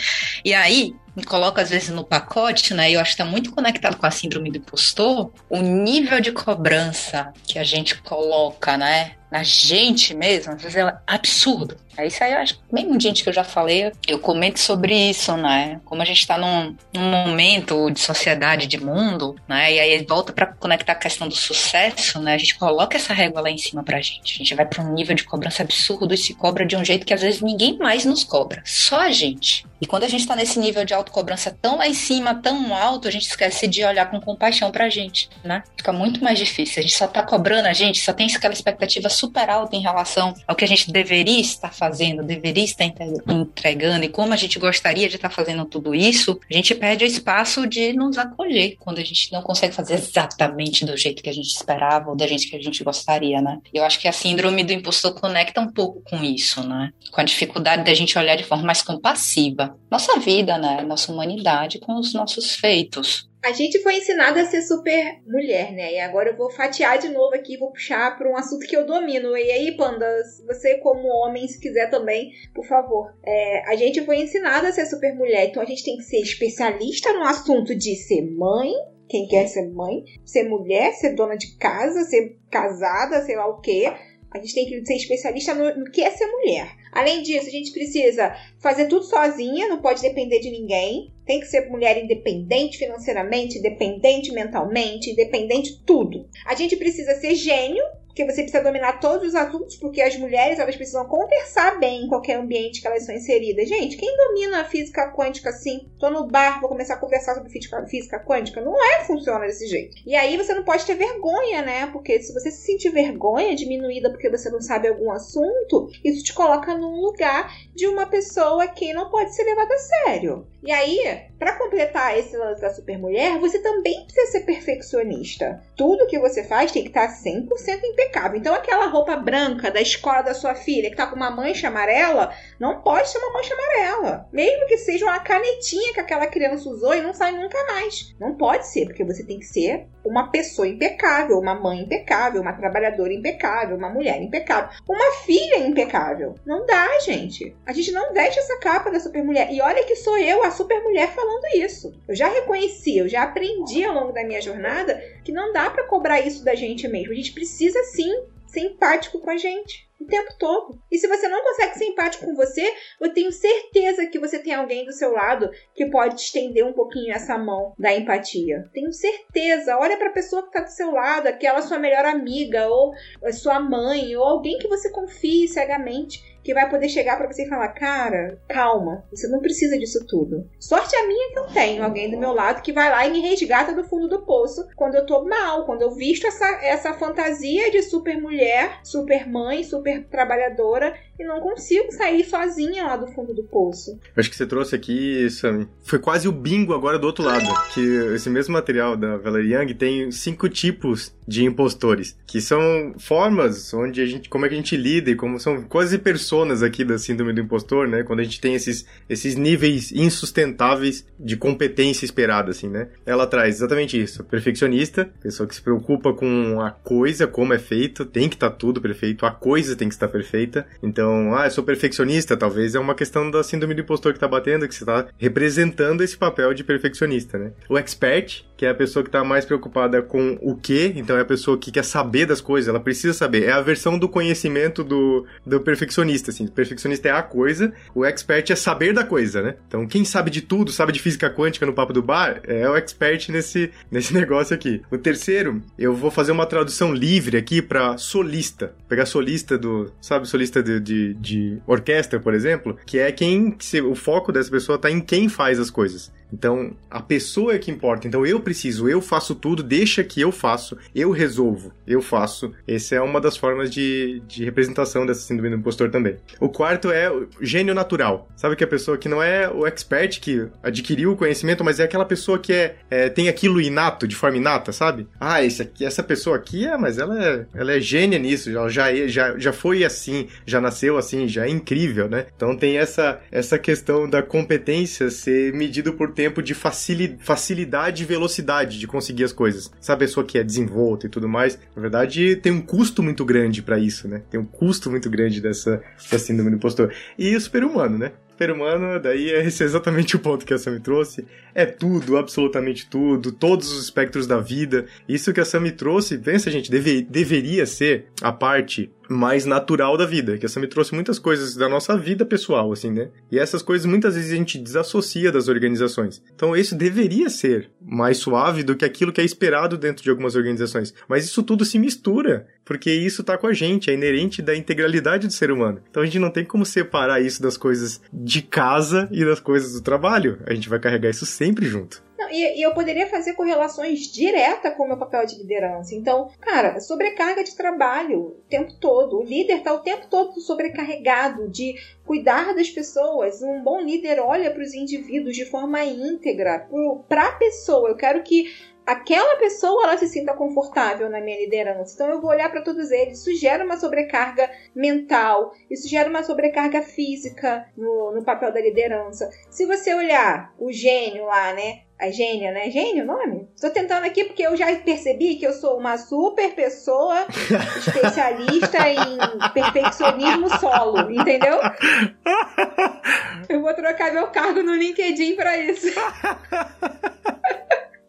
[0.44, 2.90] E aí, coloca às vezes no pacote, né?
[2.90, 7.32] Eu acho que está muito conectado com a síndrome do impostor, o nível de cobrança
[7.46, 9.12] que a gente coloca, né?
[9.30, 11.76] Na gente mesmo, às vezes é absurdo.
[11.98, 15.36] É isso aí, eu acho, mesmo gente que eu já falei, eu comento sobre isso,
[15.36, 15.80] né?
[15.84, 19.74] Como a gente está num, num, momento de sociedade, de mundo, né?
[19.74, 22.34] E aí volta para conectar a questão do sucesso, né?
[22.34, 24.34] A gente coloca essa régua lá em cima pra gente.
[24.34, 27.04] A gente vai para um nível de cobrança absurdo e se cobra de um jeito
[27.04, 29.66] que às vezes ninguém mais nos cobra, só a gente.
[29.80, 33.06] E quando a gente está nesse nível de autocobrança tão lá em cima, tão alto,
[33.06, 35.62] a gente esquece de olhar com compaixão pra gente, né?
[35.76, 36.80] Fica muito mais difícil.
[36.80, 40.34] A gente só tá cobrando a gente, só tem aquela expectativa super alta em relação
[40.46, 45.08] ao que a gente deveria estar fazendo, deveria estar entregando e como a gente gostaria
[45.08, 49.04] de estar fazendo tudo isso, a gente perde o espaço de nos acolher quando a
[49.04, 52.56] gente não consegue fazer exatamente do jeito que a gente esperava ou da gente que
[52.56, 53.58] a gente gostaria, né?
[53.72, 56.90] Eu acho que a síndrome do impostor conecta um pouco com isso, né?
[57.10, 60.82] Com a dificuldade da gente olhar de forma mais compassiva nossa vida, né?
[60.82, 63.28] Nossa humanidade com os nossos feitos.
[63.44, 65.94] A gente foi ensinada a ser super mulher, né?
[65.94, 68.84] E agora eu vou fatiar de novo aqui, vou puxar para um assunto que eu
[68.84, 69.36] domino.
[69.36, 73.14] E aí, Pandas, você como homem, se quiser também, por favor.
[73.24, 76.18] É, a gente foi ensinada a ser super mulher, então a gente tem que ser
[76.18, 78.72] especialista no assunto de ser mãe,
[79.08, 83.60] quem quer ser mãe, ser mulher, ser dona de casa, ser casada, sei lá o
[83.60, 83.84] quê
[84.30, 86.68] A gente tem que ser especialista no, no que é ser mulher.
[86.92, 91.12] Além disso, a gente precisa fazer tudo sozinha, não pode depender de ninguém.
[91.26, 96.28] Tem que ser mulher independente financeiramente, independente mentalmente, independente de tudo.
[96.46, 97.84] A gente precisa ser gênio,
[98.18, 102.08] porque você precisa dominar todos os assuntos, porque as mulheres elas precisam conversar bem em
[102.08, 103.68] qualquer ambiente que elas são inseridas.
[103.68, 105.88] Gente, quem domina a física quântica assim?
[106.00, 108.60] Tô no bar, vou começar a conversar sobre física quântica?
[108.60, 109.96] Não é funciona desse jeito.
[110.04, 111.86] E aí você não pode ter vergonha, né?
[111.92, 116.34] Porque se você se sentir vergonha diminuída porque você não sabe algum assunto, isso te
[116.34, 120.46] coloca num lugar de uma pessoa que não pode ser levada a sério.
[120.62, 125.62] E aí, para completar esse lance da supermulher, você também precisa ser perfeccionista.
[125.76, 127.48] Tudo que você faz tem que estar 100%
[127.84, 128.38] impecável.
[128.38, 132.32] Então, aquela roupa branca da escola da sua filha que tá com uma mancha amarela,
[132.58, 134.28] não pode ser uma mancha amarela.
[134.32, 138.14] Mesmo que seja uma canetinha que aquela criança usou e não sai nunca mais.
[138.18, 142.52] Não pode ser, porque você tem que ser uma pessoa impecável, uma mãe impecável, uma
[142.52, 146.34] trabalhadora impecável, uma mulher impecável, uma filha impecável.
[146.46, 147.54] Não dá, gente.
[147.66, 149.52] A gente não veste essa capa da supermulher.
[149.52, 151.94] E olha que sou eu, a supermulher, falando isso.
[152.06, 155.86] Eu já reconheci, eu já aprendi ao longo da minha jornada que não dá para
[155.86, 157.12] cobrar isso da gente mesmo.
[157.12, 158.10] A gente precisa sim
[158.46, 160.80] ser empático com a gente o tempo todo.
[160.90, 164.54] E se você não consegue ser empático com você, eu tenho certeza que você tem
[164.54, 168.68] alguém do seu lado que pode te estender um pouquinho essa mão da empatia.
[168.72, 169.76] Tenho certeza.
[169.76, 172.92] Olha para a pessoa que está do seu lado, aquela sua melhor amiga ou
[173.32, 177.48] sua mãe ou alguém que você confie cegamente que vai poder chegar para você e
[177.48, 180.48] falar: Cara, calma, você não precisa disso tudo.
[180.58, 183.20] Sorte a minha que eu tenho alguém do meu lado que vai lá e me
[183.20, 187.70] resgata do fundo do poço quando eu tô mal, quando eu visto essa, essa fantasia
[187.70, 193.34] de super mulher, super mãe, super trabalhadora e não consigo sair sozinha lá do fundo
[193.34, 193.98] do poço.
[194.16, 197.80] Acho que você trouxe aqui, Sammy, foi quase o bingo agora do outro lado, que
[198.14, 204.00] esse mesmo material da Valerie Young tem cinco tipos de impostores, que são formas onde
[204.00, 205.98] a gente, como é que a gente lida e como são quase
[206.38, 208.02] personas aqui da síndrome do impostor, né?
[208.02, 212.88] Quando a gente tem esses, esses níveis insustentáveis de competência esperada, assim, né?
[213.04, 218.04] Ela traz exatamente isso, perfeccionista, pessoa que se preocupa com a coisa, como é feito,
[218.04, 221.50] tem que estar tá tudo perfeito, a coisa tem que estar perfeita, então ah, eu
[221.50, 224.84] sou perfeccionista, talvez é uma questão da síndrome do impostor que tá batendo, que você
[224.84, 227.52] tá representando esse papel de perfeccionista, né?
[227.68, 231.22] O expert, que é a pessoa que tá mais preocupada com o que, então é
[231.22, 233.44] a pessoa que quer saber das coisas, ela precisa saber.
[233.44, 236.44] É a versão do conhecimento do, do perfeccionista, assim.
[236.44, 239.54] O perfeccionista é a coisa, o expert é saber da coisa, né?
[239.66, 242.76] Então, quem sabe de tudo, sabe de física quântica no papo do bar, é o
[242.76, 244.82] expert nesse, nesse negócio aqui.
[244.90, 248.74] O terceiro, eu vou fazer uma tradução livre aqui para solista.
[248.88, 253.56] Pegar solista do, sabe, solista de, de de, orquestra, por exemplo, que é quem.
[253.58, 256.12] Se, o foco dessa pessoa está em quem faz as coisas.
[256.32, 258.06] Então, a pessoa é que importa.
[258.06, 262.52] Então, eu preciso, eu faço tudo, deixa que eu faço, eu resolvo, eu faço.
[262.66, 266.16] Essa é uma das formas de, de representação dessa síndrome do impostor também.
[266.40, 268.28] O quarto é o gênio natural.
[268.36, 271.84] Sabe que a pessoa que não é o expert que adquiriu o conhecimento, mas é
[271.84, 275.06] aquela pessoa que é, é tem aquilo inato, de forma inata, sabe?
[275.20, 278.68] Ah, esse aqui, essa pessoa aqui é, mas ela é, ela é gênia nisso, ela
[278.68, 282.26] já, é, já, já foi assim, já nasceu assim, já é incrível, né?
[282.36, 288.80] Então tem essa, essa questão da competência ser medido por tempo de facilidade e velocidade
[288.80, 289.70] de conseguir as coisas.
[289.80, 293.24] Sabe, a pessoa que é desenvolta e tudo mais, na verdade, tem um custo muito
[293.24, 294.22] grande para isso, né?
[294.28, 296.92] Tem um custo muito grande dessa, dessa síndrome do impostor.
[297.16, 298.10] E o super-humano, né?
[298.32, 301.24] super humano, daí esse é exatamente o ponto que a Sam trouxe.
[301.52, 304.86] É tudo, absolutamente tudo, todos os espectros da vida.
[305.08, 310.04] Isso que a Sam trouxe, pensa, gente, deve, deveria ser a parte mais natural da
[310.04, 313.08] vida, que a Sam trouxe muitas coisas da nossa vida pessoal, assim, né?
[313.30, 316.22] E essas coisas muitas vezes a gente desassocia das organizações.
[316.34, 320.36] Então isso deveria ser mais suave do que aquilo que é esperado dentro de algumas
[320.36, 320.92] organizações.
[321.08, 325.26] Mas isso tudo se mistura, porque isso tá com a gente, é inerente da integralidade
[325.26, 325.80] do ser humano.
[325.90, 329.72] Então a gente não tem como separar isso das coisas de casa e das coisas
[329.72, 330.38] do trabalho.
[330.46, 332.07] A gente vai carregar isso sempre junto.
[332.18, 335.94] Não, e, e, eu poderia fazer correlações diretas com o meu papel de liderança.
[335.94, 339.18] Então, cara, sobrecarga de trabalho o tempo todo.
[339.18, 343.40] O líder está o tempo todo sobrecarregado de cuidar das pessoas.
[343.40, 346.68] Um bom líder olha para os indivíduos de forma íntegra,
[347.08, 347.90] para a pessoa.
[347.90, 348.52] Eu quero que
[348.84, 351.94] aquela pessoa ela se sinta confortável na minha liderança.
[351.94, 353.20] Então eu vou olhar para todos eles.
[353.20, 359.30] Isso gera uma sobrecarga mental, isso gera uma sobrecarga física no, no papel da liderança.
[359.50, 361.82] Se você olhar o gênio lá, né?
[362.00, 362.70] A gênia, né?
[362.70, 363.48] Gênio o nome?
[363.56, 367.26] Estou tentando aqui porque eu já percebi que eu sou uma super pessoa
[367.76, 369.18] especialista em
[369.52, 371.58] perfeccionismo solo, entendeu?
[373.48, 375.86] Eu vou trocar meu cargo no LinkedIn para isso.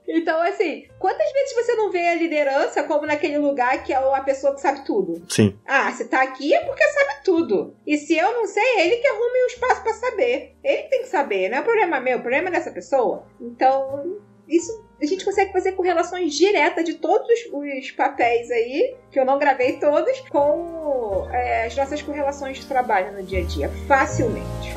[0.09, 4.21] Então, assim, quantas vezes você não vê a liderança como naquele lugar que é a
[4.21, 5.23] pessoa que sabe tudo?
[5.29, 5.57] Sim.
[5.67, 7.75] Ah, se tá aqui é porque sabe tudo.
[7.85, 10.55] E se eu não sei, é ele que arrume o espaço para saber.
[10.63, 13.27] Ele tem que saber, não é problema meu, é problema dessa pessoa.
[13.39, 19.25] Então, isso a gente consegue fazer correlações diretas de todos os papéis aí, que eu
[19.25, 24.73] não gravei todos, com é, as nossas correlações de trabalho no dia a dia, facilmente.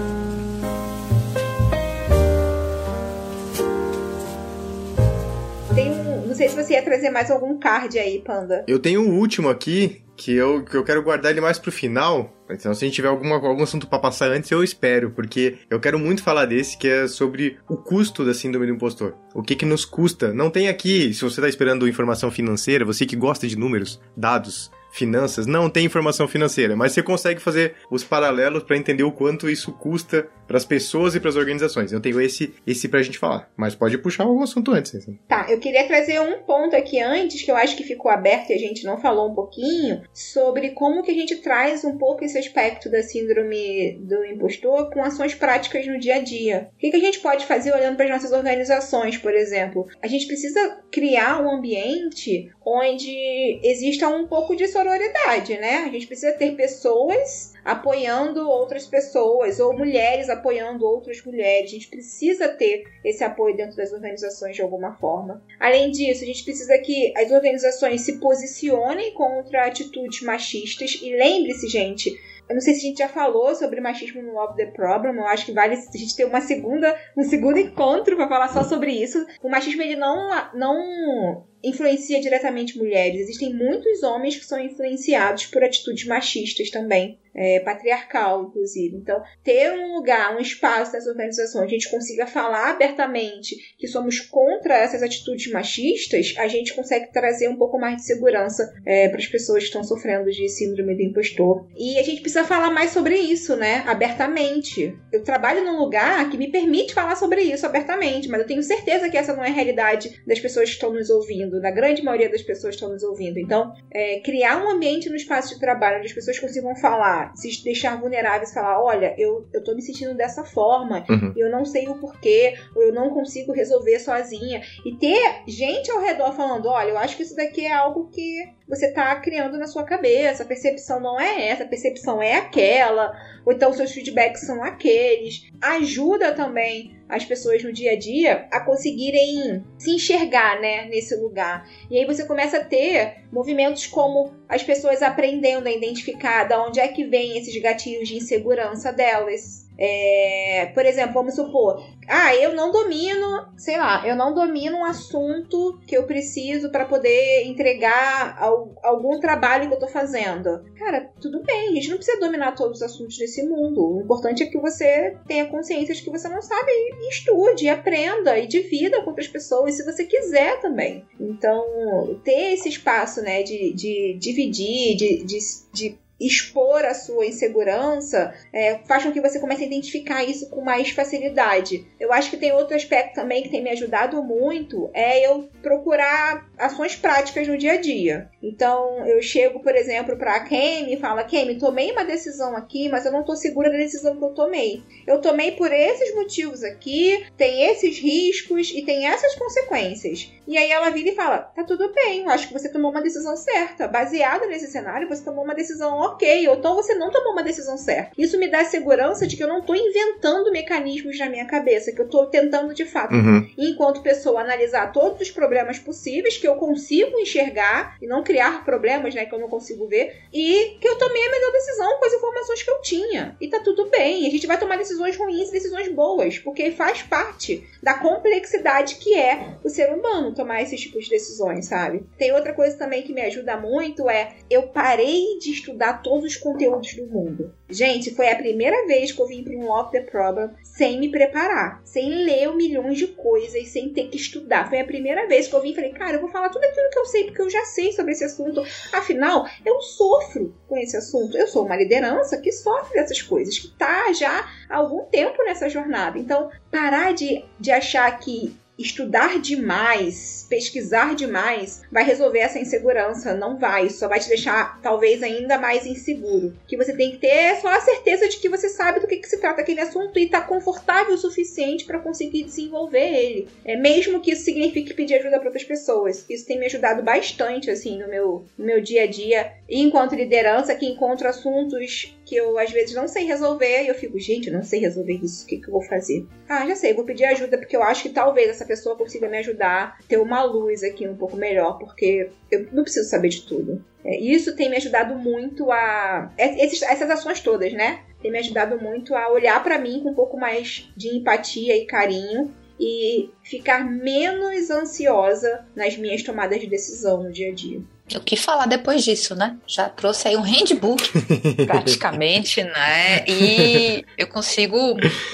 [5.74, 8.62] Tem um, não sei se você ia trazer mais algum card aí, Panda.
[8.68, 12.30] Eu tenho um último aqui, que eu, que eu quero guardar ele mais pro final.
[12.50, 15.80] Então, se a gente tiver alguma, algum assunto para passar antes, eu espero, porque eu
[15.80, 19.14] quero muito falar desse, que é sobre o custo da síndrome do impostor.
[19.34, 20.34] O que que nos custa?
[20.34, 24.70] Não tem aqui, se você tá esperando informação financeira, você que gosta de números, dados,
[24.92, 29.48] finanças, não tem informação financeira, mas você consegue fazer os paralelos para entender o quanto
[29.48, 31.92] isso custa para as pessoas e para as organizações.
[31.92, 34.94] Eu tenho esse esse pra gente falar, mas pode puxar algum assunto antes.
[34.94, 35.18] Assim.
[35.28, 38.54] Tá, eu queria trazer um ponto aqui antes que eu acho que ficou aberto e
[38.54, 42.38] a gente não falou um pouquinho sobre como que a gente traz um pouco esse
[42.38, 46.68] aspecto da síndrome do impostor com ações práticas no dia a dia.
[46.74, 49.86] O que, que a gente pode fazer olhando para as nossas organizações, por exemplo?
[50.02, 55.84] A gente precisa criar um ambiente onde exista um pouco de sororidade, né?
[55.86, 61.70] A gente precisa ter pessoas apoiando outras pessoas ou mulheres apoiando outras mulheres.
[61.70, 65.42] A gente precisa ter esse apoio dentro das organizações de alguma forma.
[65.58, 71.68] Além disso, a gente precisa que as organizações se posicionem contra atitudes machistas e lembre-se,
[71.68, 72.12] gente,
[72.52, 75.16] eu não sei se a gente já falou sobre machismo no Love the Problem.
[75.16, 78.62] Eu acho que vale a gente ter uma segunda, um segundo encontro para falar só
[78.62, 79.26] sobre isso.
[79.42, 83.22] O machismo ele não, não influencia diretamente mulheres.
[83.22, 88.96] Existem muitos homens que são influenciados por atitudes machistas também é, patriarcal, inclusive.
[88.96, 94.20] Então, ter um lugar, um espaço nessa organização, a gente consiga falar abertamente que somos
[94.20, 99.18] contra essas atitudes machistas, a gente consegue trazer um pouco mais de segurança é, para
[99.18, 101.66] as pessoas que estão sofrendo de síndrome do impostor.
[101.76, 103.84] E a gente precisa falar mais sobre isso, né?
[103.86, 104.96] Abertamente.
[105.12, 109.08] Eu trabalho num lugar que me permite falar sobre isso abertamente, mas eu tenho certeza
[109.08, 112.30] que essa não é a realidade das pessoas que estão nos ouvindo, da grande maioria
[112.30, 113.38] das pessoas que estão nos ouvindo.
[113.38, 117.62] Então, é, criar um ambiente no espaço de trabalho onde as pessoas consigam falar se
[117.62, 121.32] deixar vulneráveis e falar: olha, eu, eu tô me sentindo dessa forma, uhum.
[121.36, 124.62] eu não sei o porquê, ou eu não consigo resolver sozinha.
[124.84, 128.42] E ter gente ao redor falando: olha, eu acho que isso daqui é algo que
[128.72, 133.12] você tá criando na sua cabeça, a percepção não é essa, a percepção é aquela,
[133.44, 135.46] ou então seus feedbacks são aqueles.
[135.60, 141.68] Ajuda também as pessoas no dia a dia a conseguirem se enxergar, né, nesse lugar.
[141.90, 146.80] E aí você começa a ter movimentos como as pessoas aprendendo a identificar de onde
[146.80, 149.61] é que vem esses gatilhos de insegurança delas.
[149.78, 154.84] É, por exemplo, vamos supor, ah, eu não domino, sei lá, eu não domino um
[154.84, 160.62] assunto que eu preciso para poder entregar ao, algum trabalho que eu tô fazendo.
[160.78, 163.96] Cara, tudo bem, a gente não precisa dominar todos os assuntos desse mundo.
[163.96, 167.68] O importante é que você tenha consciência de que você não sabe e estude, e
[167.68, 171.04] aprenda e divida com outras pessoas, se você quiser também.
[171.18, 175.38] Então, ter esse espaço, né, de, de dividir, de, de,
[175.72, 180.62] de expor a sua insegurança é, faz com que você comece a identificar isso com
[180.62, 181.86] mais facilidade.
[181.98, 186.48] Eu acho que tem outro aspecto também que tem me ajudado muito, é eu procurar
[186.58, 188.30] ações práticas no dia a dia.
[188.42, 192.88] Então, eu chego, por exemplo, para a Kemi e falo, Kemi, tomei uma decisão aqui,
[192.88, 194.82] mas eu não estou segura da decisão que eu tomei.
[195.06, 200.32] Eu tomei por esses motivos aqui, tem esses riscos e tem essas consequências.
[200.46, 203.02] E aí ela vira e fala, tá tudo bem, eu acho que você tomou uma
[203.02, 203.86] decisão certa.
[203.86, 207.76] Baseada nesse cenário, você tomou uma decisão ok, ou então você não tomou uma decisão
[207.76, 208.12] certa.
[208.16, 212.00] Isso me dá segurança de que eu não estou inventando mecanismos na minha cabeça, que
[212.00, 213.48] eu estou tentando de fato, uhum.
[213.58, 219.14] enquanto pessoa, analisar todos os problemas possíveis que eu consigo enxergar e não criar problemas,
[219.14, 222.12] né, que eu não consigo ver, e que eu tomei a melhor decisão com as
[222.12, 223.36] informações que eu tinha.
[223.40, 224.26] E tá tudo bem.
[224.26, 229.14] A gente vai tomar decisões ruins e decisões boas, porque faz parte da complexidade que
[229.14, 232.04] é o ser humano tomar esses tipos de decisões, sabe?
[232.18, 236.36] Tem outra coisa também que me ajuda muito é eu parei de estudar todos os
[236.36, 237.54] conteúdos do mundo.
[237.68, 241.10] Gente, foi a primeira vez que eu vim para um Love the Problem sem me
[241.10, 244.68] preparar, sem ler milhões de coisas, sem ter que estudar.
[244.68, 246.90] Foi a primeira vez que eu vim e falei, cara, eu vou falar tudo aquilo
[246.90, 248.62] que eu sei, porque eu já sei sobre esse assunto.
[248.92, 251.36] Afinal, eu sofro com esse assunto.
[251.36, 255.68] Eu sou uma liderança que sofre dessas coisas, que tá já há algum tempo nessa
[255.68, 256.18] jornada.
[256.18, 263.34] Então, parar de, de achar que estudar demais, pesquisar demais, vai resolver essa insegurança.
[263.34, 263.88] Não vai.
[263.88, 266.54] Só vai te deixar, talvez, ainda mais inseguro.
[266.66, 269.28] Que você tem que ter só a certeza de que você sabe do que, que
[269.28, 273.48] se trata aquele assunto e tá confortável o suficiente para conseguir desenvolver ele.
[273.64, 276.24] É mesmo que isso signifique pedir ajuda para outras pessoas.
[276.28, 279.52] Isso tem me ajudado bastante, assim, no meu, no meu dia a dia.
[279.68, 283.94] E enquanto liderança, que encontro assuntos que eu às vezes não sei resolver e eu
[283.94, 286.26] fico, gente, eu não sei resolver isso, o que, que eu vou fazer?
[286.48, 289.36] Ah, já sei, vou pedir ajuda porque eu acho que talvez essa pessoa consiga me
[289.36, 293.84] ajudar ter uma luz aqui um pouco melhor, porque eu não preciso saber de tudo.
[294.02, 296.32] É, isso tem me ajudado muito a.
[296.38, 298.00] É, esses, essas ações todas, né?
[298.22, 301.84] Tem me ajudado muito a olhar para mim com um pouco mais de empatia e
[301.84, 307.82] carinho e ficar menos ansiosa nas minhas tomadas de decisão no dia a dia.
[308.14, 309.56] O que falar depois disso, né?
[309.66, 311.02] Já trouxe aí um handbook,
[311.66, 313.24] praticamente, né?
[313.26, 314.76] E eu consigo.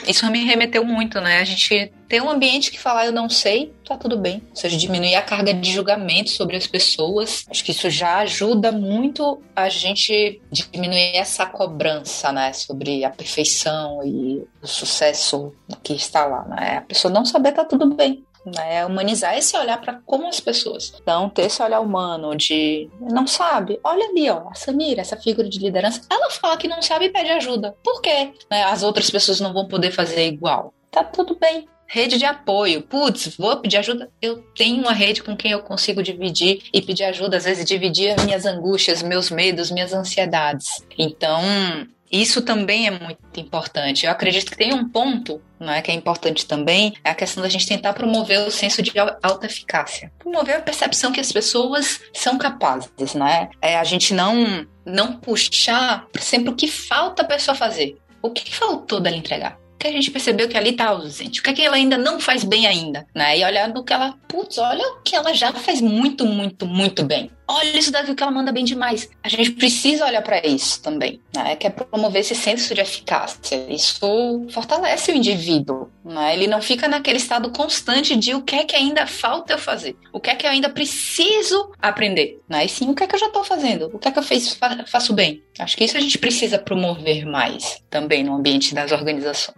[0.06, 1.38] Isso me remeteu muito, né?
[1.38, 4.42] A gente ter um ambiente que falar eu não sei, tá tudo bem.
[4.50, 7.44] Ou seja, diminuir a carga de julgamento sobre as pessoas.
[7.50, 12.52] Acho que isso já ajuda muito a gente diminuir essa cobrança, né?
[12.52, 15.52] Sobre a perfeição e o sucesso
[15.82, 16.78] que está lá, né?
[16.78, 18.84] A pessoa não saber tá tudo bem né?
[18.84, 20.92] Humanizar esse olhar para como as pessoas.
[21.00, 25.48] Então, ter esse olhar humano de não sabe, olha ali, ó, a Samira, essa figura
[25.48, 27.74] de liderança, ela fala que não sabe e pede ajuda.
[27.82, 28.32] Por quê?
[28.50, 28.64] Né?
[28.64, 30.72] As outras pessoas não vão poder fazer igual.
[30.90, 31.68] Tá tudo bem.
[31.86, 32.82] Rede de apoio.
[32.82, 34.10] Putz, vou pedir ajuda.
[34.20, 38.14] Eu tenho uma rede com quem eu consigo dividir e pedir ajuda, às vezes dividir
[38.24, 40.66] minhas angústias, meus medos, minhas ansiedades.
[40.98, 41.40] Então,
[42.10, 44.06] isso também é muito importante.
[44.06, 47.42] Eu acredito que tem um ponto não é que é importante também, é a questão
[47.42, 48.92] da gente tentar promover o senso de
[49.22, 50.12] alta eficácia.
[50.18, 53.50] Promover a percepção que as pessoas são capazes, não é?
[53.60, 57.96] A gente não não puxar sempre o que falta a pessoa fazer.
[58.22, 59.58] O que faltou dela entregar?
[59.78, 62.18] que a gente percebeu que ali está ausente, o que, é que ela ainda não
[62.18, 63.38] faz bem ainda, né?
[63.38, 67.04] E olhar do que ela, putz, olha o que ela já faz muito, muito, muito
[67.04, 69.08] bem olha isso daqui que ela manda bem demais.
[69.22, 71.56] A gente precisa olhar para isso também, né?
[71.56, 73.66] Que é promover esse senso de eficácia.
[73.68, 76.34] Isso fortalece o indivíduo, né?
[76.34, 79.96] Ele não fica naquele estado constante de o que é que ainda falta eu fazer,
[80.12, 82.64] o que é que eu ainda preciso aprender, né?
[82.64, 84.86] E sim, o que é que eu já estou fazendo, o que é que eu
[84.86, 85.42] faço bem.
[85.58, 89.56] Acho que isso a gente precisa promover mais também no ambiente das organizações.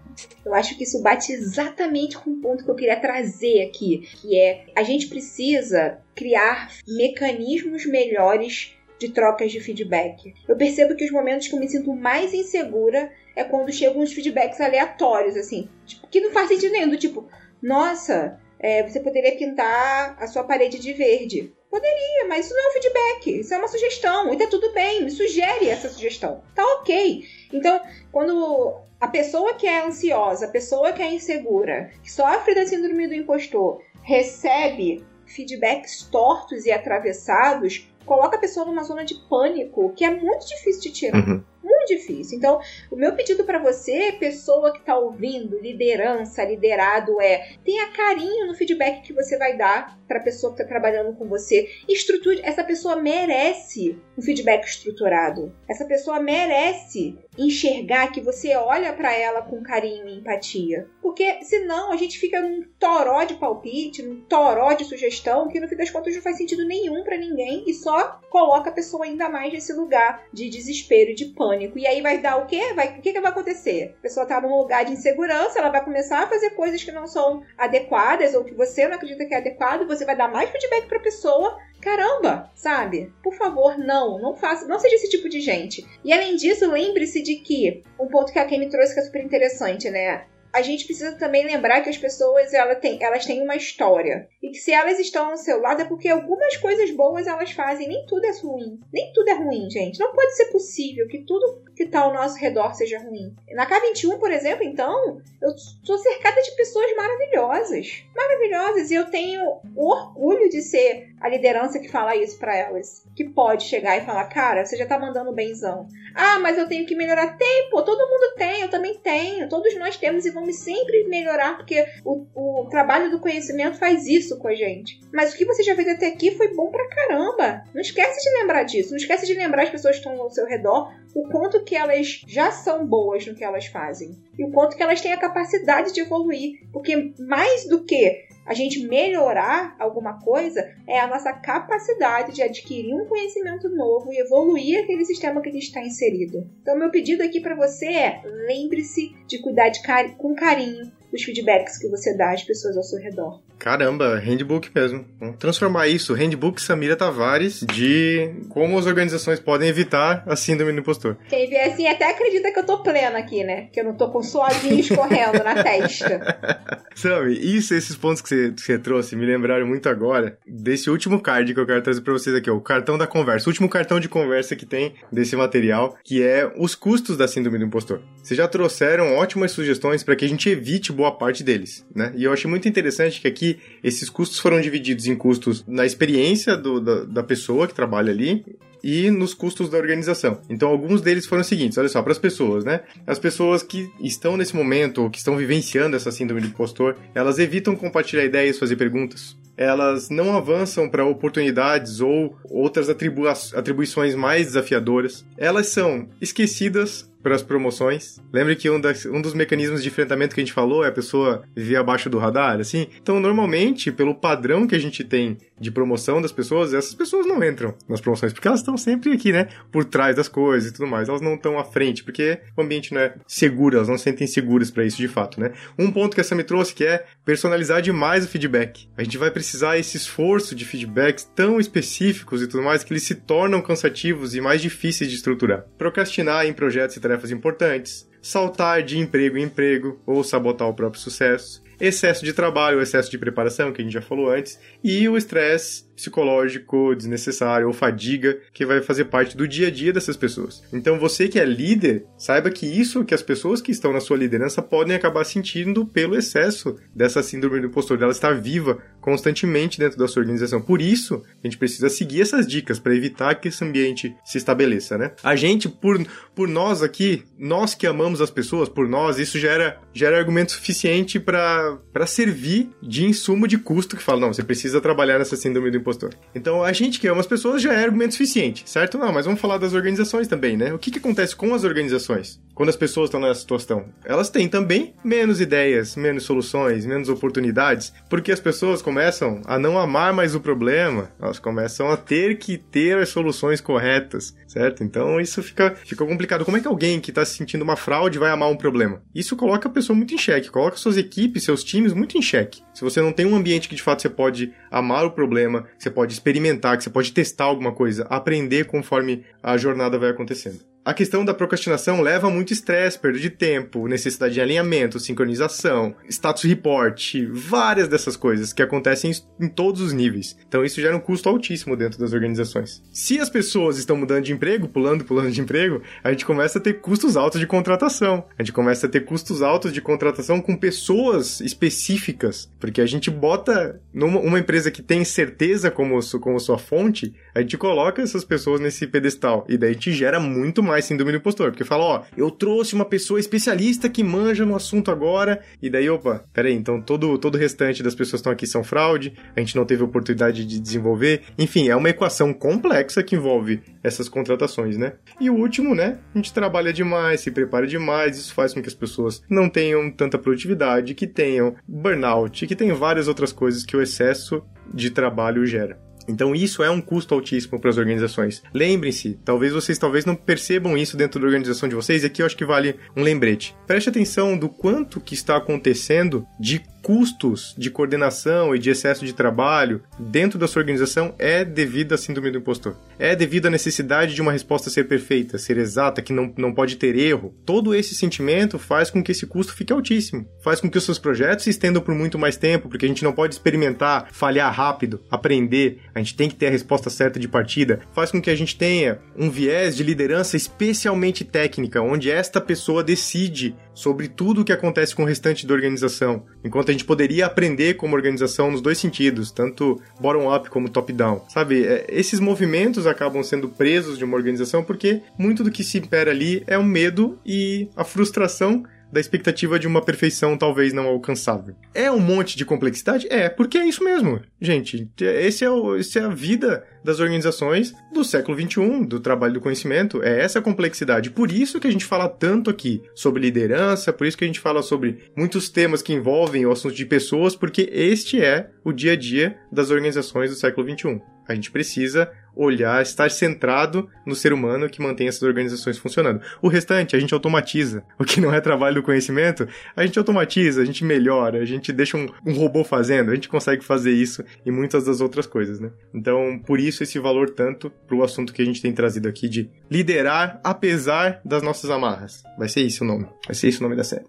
[0.51, 4.37] Eu acho que isso bate exatamente com o ponto que eu queria trazer aqui, que
[4.37, 10.35] é a gente precisa criar mecanismos melhores de trocas de feedback.
[10.49, 14.13] Eu percebo que os momentos que eu me sinto mais insegura é quando chegam uns
[14.13, 17.29] feedbacks aleatórios, assim, tipo, que não faz sentido nenhum, do tipo,
[17.63, 21.55] nossa, é, você poderia pintar a sua parede de verde.
[21.71, 25.05] Poderia, mas isso não é um feedback, isso é uma sugestão, e tá tudo bem,
[25.05, 26.43] me sugere essa sugestão.
[26.57, 27.25] Tá ok.
[27.53, 27.81] Então,
[28.11, 33.09] quando a pessoa que é ansiosa, a pessoa que é insegura, que sofre da síndrome
[33.09, 40.05] do impostor, recebe feedbacks tortos e atravessados, coloca a pessoa numa zona de pânico que
[40.05, 41.19] é muito difícil de tirar.
[41.19, 41.43] Uhum.
[41.63, 42.37] Muito difícil.
[42.37, 48.47] Então, o meu pedido para você, pessoa que está ouvindo, liderança, liderado, é tenha carinho
[48.49, 51.71] no feedback que você vai dar para a pessoa que está trabalhando com você.
[51.89, 52.41] Estruture.
[52.43, 55.55] Essa pessoa merece um feedback estruturado.
[55.69, 60.89] Essa pessoa merece enxergar que você olha para ela com carinho e empatia.
[61.01, 65.69] Porque senão a gente fica num toró de palpite, num toró de sugestão, que no
[65.69, 69.29] fim das contas não faz sentido nenhum para ninguém e só coloca a pessoa ainda
[69.29, 71.79] mais nesse lugar de desespero de pânico.
[71.79, 72.73] E aí vai dar o quê?
[72.75, 73.95] Vai, o que, que vai acontecer?
[73.99, 77.07] A pessoa tá num lugar de insegurança, ela vai começar a fazer coisas que não
[77.07, 80.87] são adequadas ou que você não acredita que é adequado, você vai dar mais feedback
[80.87, 83.11] pra pessoa Caramba, sabe?
[83.23, 85.87] Por favor, não, não faça, não seja esse tipo de gente.
[86.05, 89.25] E além disso, lembre-se de que um ponto que a Kemi trouxe que é super
[89.25, 90.27] interessante, né?
[90.53, 94.29] a gente precisa também lembrar que as pessoas ela tem, elas têm uma história.
[94.43, 97.89] E que se elas estão ao seu lado é porque algumas coisas boas elas fazem.
[97.89, 98.81] Nem tudo é ruim.
[98.93, 100.01] Nem tudo é ruim, gente.
[100.01, 103.35] Não pode ser possível que tudo que está ao nosso redor seja ruim.
[103.53, 105.49] Na K21, por exemplo, então, eu
[105.83, 108.05] sou cercada de pessoas maravilhosas.
[108.15, 108.91] Maravilhosas.
[108.91, 109.41] E eu tenho
[109.75, 113.07] o orgulho de ser a liderança que fala isso para elas.
[113.17, 115.89] Que pode chegar e falar, cara, você já tá mandando benzão.
[116.15, 117.39] Ah, mas eu tenho que melhorar.
[117.39, 119.49] Tem, pô, todo mundo tem, eu também tenho.
[119.49, 124.39] Todos nós temos e vamos sempre melhorar, porque o, o trabalho do conhecimento faz isso
[124.39, 125.01] com a gente.
[125.15, 127.65] Mas o que você já fez até aqui foi bom pra caramba.
[127.73, 128.91] Não esquece de lembrar disso.
[128.91, 132.25] Não esquece de lembrar as pessoas que estão ao seu redor o quanto que elas
[132.27, 134.19] já são boas no que elas fazem.
[134.37, 136.59] E o quanto que elas têm a capacidade de evoluir.
[136.73, 142.93] Porque mais do que a gente melhorar alguma coisa é a nossa capacidade de adquirir
[142.93, 146.45] um conhecimento novo e evoluir aquele sistema que a gente está inserido.
[146.61, 149.81] Então, meu pedido aqui para você é: lembre-se de cuidar de
[150.17, 153.41] com carinho dos feedbacks que você dá às pessoas ao seu redor.
[153.59, 155.05] Caramba, handbook mesmo.
[155.19, 160.81] Vamos transformar isso, handbook Samira Tavares, de como as organizações podem evitar a síndrome do
[160.81, 161.19] impostor.
[161.29, 163.69] Quem vê assim até acredita que eu tô plena aqui, né?
[163.71, 166.79] Que eu não tô com suavinho escorrendo na testa.
[166.95, 171.21] Sabe, isso, esses pontos que você, que você trouxe me lembraram muito agora desse último
[171.21, 173.69] card que eu quero trazer pra vocês aqui, ó, o cartão da conversa, o último
[173.69, 178.01] cartão de conversa que tem desse material, que é os custos da síndrome do impostor.
[178.23, 182.13] Vocês já trouxeram ótimas sugestões para que a gente evite boa parte deles, né?
[182.15, 186.57] E eu achei muito interessante que aqui esses custos foram divididos em custos na experiência
[186.57, 188.45] do, da, da pessoa que trabalha ali,
[188.83, 190.41] e nos custos da organização.
[190.49, 192.81] Então, alguns deles foram os seguintes: olha só, para as pessoas, né?
[193.07, 197.39] As pessoas que estão nesse momento, ou que estão vivenciando essa síndrome do impostor, elas
[197.39, 199.37] evitam compartilhar ideias, fazer perguntas.
[199.57, 205.25] Elas não avançam para oportunidades ou outras atribu atribuições mais desafiadoras.
[205.37, 208.21] Elas são esquecidas para as promoções.
[208.33, 210.93] Lembre que um, das, um dos mecanismos de enfrentamento que a gente falou é a
[210.93, 212.87] pessoa viver abaixo do radar, assim.
[213.01, 217.43] Então, normalmente, pelo padrão que a gente tem de promoção das pessoas, essas pessoas não
[217.43, 219.49] entram nas promoções, porque elas estão sempre aqui, né?
[219.71, 221.09] Por trás das coisas e tudo mais.
[221.09, 224.27] Elas não estão à frente, porque o ambiente não é seguro, elas não se sentem
[224.27, 225.53] seguras para isso de fato, né?
[225.79, 228.89] Um ponto que essa me trouxe que é personalizar demais o feedback.
[228.97, 233.05] A gente vai precisar esse esforço de feedbacks tão específicos e tudo mais que eles
[233.05, 235.65] se tornam cansativos e mais difíceis de estruturar.
[235.79, 241.03] Procrastinar em projetos e tarefas importantes, saltar de emprego em emprego ou sabotar o próprio
[241.03, 245.17] sucesso, excesso de trabalho, excesso de preparação, que a gente já falou antes, e o
[245.17, 250.63] estresse psicológico desnecessário ou fadiga que vai fazer parte do dia a dia dessas pessoas.
[250.73, 254.17] Então você que é líder, saiba que isso que as pessoas que estão na sua
[254.17, 259.99] liderança podem acabar sentindo pelo excesso dessa síndrome do impostor, dela estar viva constantemente dentro
[259.99, 260.61] da sua organização.
[260.61, 264.97] Por isso, a gente precisa seguir essas dicas para evitar que esse ambiente se estabeleça,
[264.97, 265.13] né?
[265.23, 265.99] A gente, por,
[266.35, 271.19] por nós aqui, nós que amamos as pessoas, por nós, isso gera, gera argumento suficiente
[271.19, 275.79] para servir de insumo de custo que fala, não, você precisa trabalhar nessa síndrome do
[275.79, 276.15] impostor impostor.
[276.35, 278.97] Então, a gente que ama as pessoas já é argumento suficiente, certo?
[278.97, 280.73] Não, mas vamos falar das organizações também, né?
[280.73, 283.87] O que, que acontece com as organizações quando as pessoas estão nessa situação?
[284.05, 289.79] Elas têm também menos ideias, menos soluções, menos oportunidades, porque as pessoas começam a não
[289.79, 294.85] amar mais o problema, elas começam a ter que ter as soluções corretas, certo?
[294.85, 296.45] Então, isso fica, fica complicado.
[296.45, 299.03] Como é que alguém que está se sentindo uma fraude vai amar um problema?
[299.15, 302.63] Isso coloca a pessoa muito em xeque, coloca suas equipes, seus times muito em xeque.
[302.75, 305.91] Se você não tem um ambiente que de fato você pode amar o problema, você
[305.91, 310.61] pode experimentar, que você pode testar alguma coisa, aprender conforme a jornada vai acontecendo.
[310.83, 316.45] A questão da procrastinação leva muito estresse, perda de tempo, necessidade de alinhamento, sincronização, status
[316.45, 320.35] report, várias dessas coisas que acontecem em todos os níveis.
[320.49, 322.83] Então isso gera um custo altíssimo dentro das organizações.
[322.91, 326.63] Se as pessoas estão mudando de emprego, pulando, pulando de emprego, a gente começa a
[326.63, 328.25] ter custos altos de contratação.
[328.39, 333.11] A gente começa a ter custos altos de contratação com pessoas específicas, porque a gente
[333.11, 338.25] bota numa uma empresa que tem certeza como, como sua fonte, a gente coloca essas
[338.25, 342.03] pessoas nesse pedestal e daí te gera muito mais síndrome do impostor, porque fala, ó,
[342.17, 346.81] eu trouxe uma pessoa especialista que manja no assunto agora, e daí, opa, peraí, então
[346.81, 349.83] todo, todo o restante das pessoas que estão aqui são fraude, a gente não teve
[349.83, 354.95] oportunidade de desenvolver, enfim, é uma equação complexa que envolve essas contratações, né?
[355.21, 358.69] E o último, né, a gente trabalha demais, se prepara demais, isso faz com que
[358.69, 363.77] as pessoas não tenham tanta produtividade, que tenham burnout, que tenham várias outras coisas que
[363.77, 364.43] o excesso
[364.73, 365.90] de trabalho gera.
[366.11, 368.43] Então isso é um custo altíssimo para as organizações.
[368.53, 372.27] Lembrem-se, talvez vocês talvez não percebam isso dentro da organização de vocês, e aqui eu
[372.27, 373.55] acho que vale um lembrete.
[373.67, 379.13] Preste atenção do quanto que está acontecendo de custos de coordenação e de excesso de
[379.13, 382.77] trabalho dentro da sua organização é devido à síndrome do impostor.
[382.99, 386.77] É devido à necessidade de uma resposta ser perfeita, ser exata, que não, não pode
[386.77, 387.35] ter erro.
[387.45, 390.27] Todo esse sentimento faz com que esse custo fique altíssimo.
[390.43, 393.05] Faz com que os seus projetos se estendam por muito mais tempo, porque a gente
[393.05, 395.81] não pode experimentar, falhar rápido, aprender.
[395.95, 397.81] A gente tem que ter a resposta certa de partida.
[397.95, 402.83] Faz com que a gente tenha um viés de liderança especialmente técnica, onde esta pessoa
[402.83, 407.27] decide sobre tudo o que acontece com o restante da organização, enquanto a gente poderia
[407.27, 411.25] aprender como organização nos dois sentidos, tanto bottom-up como top-down.
[411.29, 415.79] Sabe, é, esses movimentos acabam sendo presos de uma organização porque muito do que se
[415.79, 420.87] impera ali é o medo e a frustração da expectativa de uma perfeição talvez não
[420.87, 421.55] alcançável.
[421.75, 423.07] É um monte de complexidade?
[423.11, 424.89] É, porque é isso mesmo, gente.
[425.01, 429.41] Esse é, o, esse é a vida das organizações do século XXI, do trabalho do
[429.41, 430.03] conhecimento.
[430.03, 431.11] É essa complexidade.
[431.11, 434.41] Por isso que a gente fala tanto aqui sobre liderança, por isso que a gente
[434.41, 438.93] fala sobre muitos temas que envolvem o assunto de pessoas, porque este é o dia
[438.93, 441.01] a dia das organizações do século XXI.
[441.29, 446.21] A gente precisa olhar, estar centrado no ser humano que mantém essas organizações funcionando.
[446.41, 447.83] O restante a gente automatiza.
[447.99, 451.73] O que não é trabalho do conhecimento, a gente automatiza, a gente melhora, a gente
[451.73, 455.61] deixa um, um robô fazendo, a gente consegue fazer isso e muitas das outras coisas,
[455.61, 455.71] né?
[455.95, 459.51] Então, por isso esse valor tanto pro assunto que a gente tem trazido aqui de
[459.71, 462.23] liderar apesar das nossas amarras.
[462.39, 463.07] Vai ser isso o nome.
[463.27, 464.07] Vai ser isso o nome da série.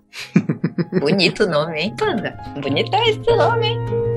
[0.99, 2.37] Bonito nome, hein, Panda?
[2.61, 4.10] Bonito é esse nome, hein?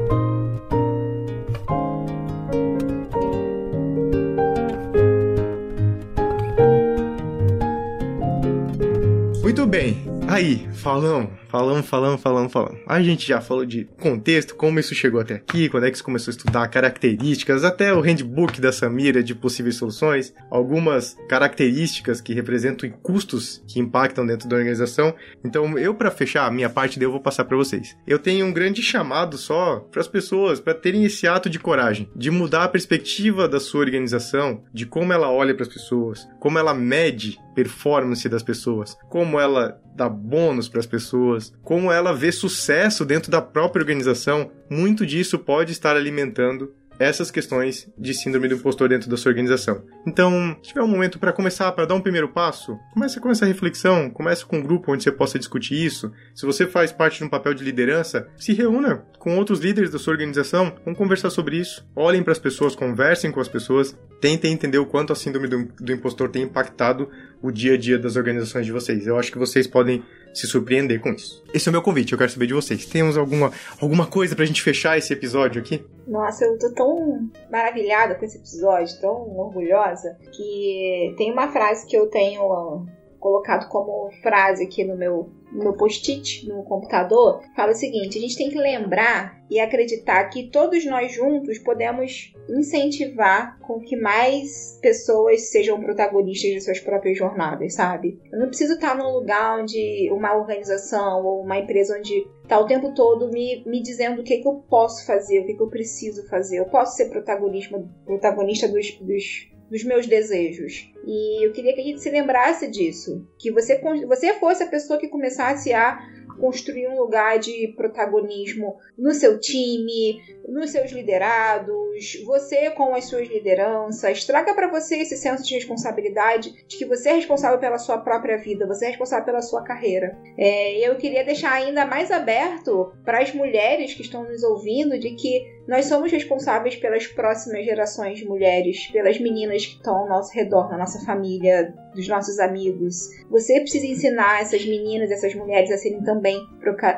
[9.45, 9.99] Muito bem.
[10.27, 12.81] Aí, falamos, falamos, falamos, falamos, falamos.
[12.85, 16.03] A gente já falou de contexto, como isso chegou até aqui, quando é que você
[16.03, 22.35] começou a estudar, características, até o handbook da Samira de possíveis soluções, algumas características que
[22.35, 25.15] representam custos que impactam dentro da organização.
[25.45, 27.97] Então, eu para fechar a minha parte, eu vou passar para vocês.
[28.05, 32.11] Eu tenho um grande chamado só para as pessoas para terem esse ato de coragem,
[32.17, 36.59] de mudar a perspectiva da sua organização, de como ela olha para as pessoas, como
[36.59, 42.31] ela mede performance das pessoas, como ela dá bônus para as pessoas, como ela vê
[42.31, 48.55] sucesso dentro da própria organização, muito disso pode estar alimentando essas questões de síndrome do
[48.55, 49.83] impostor dentro da sua organização.
[50.07, 53.47] Então, se tiver um momento para começar, para dar um primeiro passo, comece com essa
[53.47, 56.13] reflexão, comece com um grupo onde você possa discutir isso.
[56.35, 59.99] Se você faz parte de um papel de liderança, se reúna com outros líderes da
[59.99, 61.87] sua organização, vamos conversar sobre isso.
[61.97, 65.65] Olhem para as pessoas, conversem com as pessoas, tentem entender o quanto a síndrome do,
[65.81, 67.09] do impostor tem impactado
[67.43, 69.07] o dia a dia das organizações de vocês.
[69.07, 70.03] Eu acho que vocês podem
[70.35, 71.43] se surpreender com isso.
[71.55, 72.85] Esse é o meu convite, eu quero saber de vocês.
[72.87, 75.85] Temos alguma, alguma coisa pra gente fechar esse episódio aqui?
[76.07, 81.97] Nossa, eu tô tão maravilhada com esse episódio, tão orgulhosa, que tem uma frase que
[81.97, 82.87] eu tenho
[83.25, 88.21] colocado como frase aqui no meu no meu post-it no computador, fala o seguinte: a
[88.21, 94.79] gente tem que lembrar e acreditar que todos nós juntos podemos incentivar com que mais
[94.83, 98.21] pessoas sejam protagonistas de suas próprias jornadas, sabe?
[98.31, 102.67] Eu não preciso estar num lugar onde uma organização ou uma empresa onde tá o
[102.67, 105.71] tempo todo me, me dizendo o que, que eu posso fazer, o que, que eu
[105.71, 106.59] preciso fazer.
[106.59, 110.89] Eu posso ser protagonista, protagonista dos, dos dos meus desejos.
[111.05, 113.27] E eu queria que a gente se lembrasse disso.
[113.37, 115.99] Que você, você fosse a pessoa que começasse a
[116.39, 123.29] construir um lugar de protagonismo no seu time, nos seus liderados, você com as suas
[123.29, 124.25] lideranças.
[124.25, 128.37] Traga para você esse senso de responsabilidade de que você é responsável pela sua própria
[128.37, 130.17] vida, você é responsável pela sua carreira.
[130.39, 135.15] É, eu queria deixar ainda mais aberto para as mulheres que estão nos ouvindo de
[135.15, 140.33] que nós somos responsáveis pelas próximas gerações de mulheres, pelas meninas que estão ao nosso
[140.33, 143.09] redor, na nossa família, dos nossos amigos.
[143.31, 146.39] Você precisa ensinar essas meninas, essas mulheres a serem também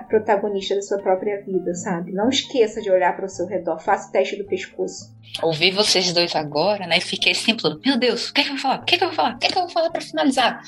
[0.09, 2.13] protagonistas da sua própria vida, sabe?
[2.13, 5.15] Não esqueça de olhar para o seu redor, faça o teste do pescoço.
[5.43, 6.99] Ouvi vocês dois agora, né?
[7.01, 7.77] Fiquei simples.
[7.85, 8.81] Meu Deus, o que, é que eu vou falar?
[8.81, 9.35] O que, é que eu vou falar?
[9.35, 10.63] O que, é que eu vou falar para finalizar?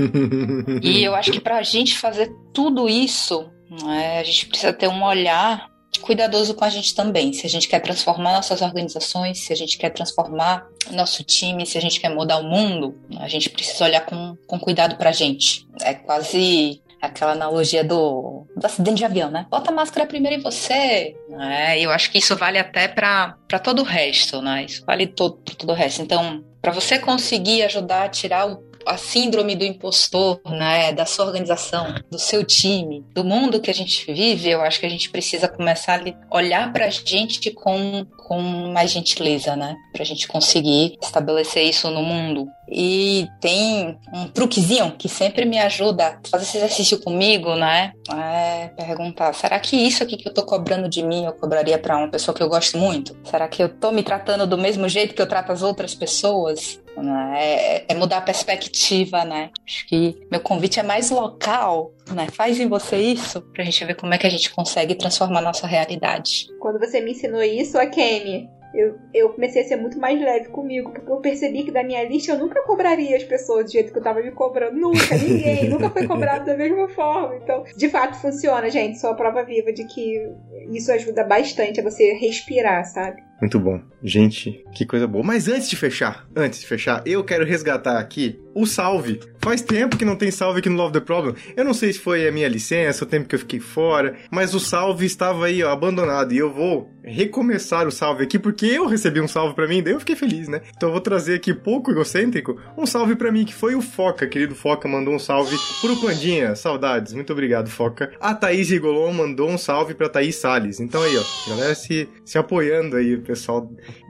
[0.82, 3.50] e eu acho que para a gente fazer tudo isso,
[3.84, 7.32] né, a gente precisa ter um olhar cuidadoso com a gente também.
[7.32, 11.78] Se a gente quer transformar nossas organizações, se a gente quer transformar nosso time, se
[11.78, 15.66] a gente quer mudar o mundo, a gente precisa olhar com, com cuidado pra gente.
[15.82, 19.46] É quase aquela analogia do, do acidente de avião, né?
[19.50, 21.14] Bota a máscara primeiro em você.
[21.40, 24.64] É, eu acho que isso vale até para todo o resto, né?
[24.64, 26.02] Isso vale todo, todo o resto.
[26.02, 31.26] Então, para você conseguir ajudar a tirar o a síndrome do impostor, né, da sua
[31.26, 35.10] organização, do seu time, do mundo que a gente vive, eu acho que a gente
[35.10, 38.40] precisa começar a olhar para a gente com, com
[38.72, 42.48] mais gentileza, né, para a gente conseguir estabelecer isso no mundo.
[42.68, 47.92] E tem um truquezinho que sempre me ajuda a fazer esse exercício comigo, né?
[48.10, 51.96] É perguntar: será que isso aqui que eu tô cobrando de mim eu cobraria para
[51.96, 53.16] uma pessoa que eu gosto muito?
[53.24, 56.80] Será que eu tô me tratando do mesmo jeito que eu trato as outras pessoas?
[56.96, 57.34] Né?
[57.36, 59.50] É, é, mudar a perspectiva, né?
[59.66, 62.28] Acho que meu convite é mais local, né?
[62.32, 65.42] Faz em você isso pra gente ver como é que a gente consegue transformar a
[65.42, 66.46] nossa realidade.
[66.60, 70.48] Quando você me ensinou isso, a Kenny, eu, eu comecei a ser muito mais leve
[70.48, 73.92] comigo, porque eu percebi que da minha lista eu nunca cobraria as pessoas do jeito
[73.92, 74.76] que eu tava me cobrando.
[74.76, 77.36] Nunca, ninguém, nunca foi cobrado da mesma forma.
[77.36, 78.98] Então, de fato, funciona, gente.
[78.98, 80.28] Sou a prova viva de que
[80.72, 83.22] isso ajuda bastante a você respirar, sabe?
[83.44, 83.78] Muito bom.
[84.02, 85.22] Gente, que coisa boa.
[85.22, 89.20] Mas antes de fechar, antes de fechar, eu quero resgatar aqui o salve.
[89.40, 91.34] Faz tempo que não tem salve aqui no Love the Problem.
[91.54, 94.54] Eu não sei se foi a minha licença, o tempo que eu fiquei fora, mas
[94.54, 96.32] o salve estava aí, ó, abandonado.
[96.32, 99.92] E eu vou recomeçar o salve aqui porque eu recebi um salve para mim, daí
[99.92, 100.62] eu fiquei feliz, né?
[100.74, 104.26] Então eu vou trazer aqui pouco egocêntrico, um salve para mim que foi o Foca,
[104.26, 106.54] querido Foca mandou um salve pro Pandinha.
[106.54, 107.12] Saudades.
[107.12, 108.12] Muito obrigado, Foca.
[108.18, 110.80] A Thaís Rigolon mandou um salve para Thaís Salles.
[110.80, 113.33] Então aí, ó, galera se se apoiando aí, pessoal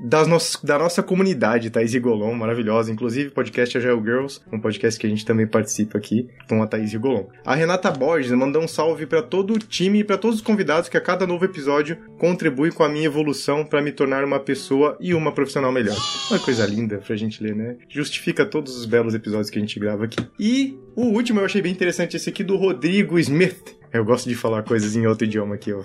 [0.05, 2.93] das nossas, da nossa comunidade, Thaís Golon, maravilhosa.
[2.93, 6.95] Inclusive, podcast Agile Girls, um podcast que a gente também participa aqui com a Thaís
[6.95, 7.27] Golon.
[7.45, 10.89] A Renata Borges mandou um salve para todo o time e para todos os convidados
[10.89, 14.97] que a cada novo episódio contribui com a minha evolução para me tornar uma pessoa
[15.01, 15.97] e uma profissional melhor.
[16.31, 17.77] Uma coisa linda pra gente ler, né?
[17.89, 20.25] Justifica todos os belos episódios que a gente grava aqui.
[20.39, 23.84] E o último eu achei bem interessante, esse aqui do Rodrigo Smith.
[23.95, 25.85] Eu gosto de falar coisas em outro idioma aqui, ó.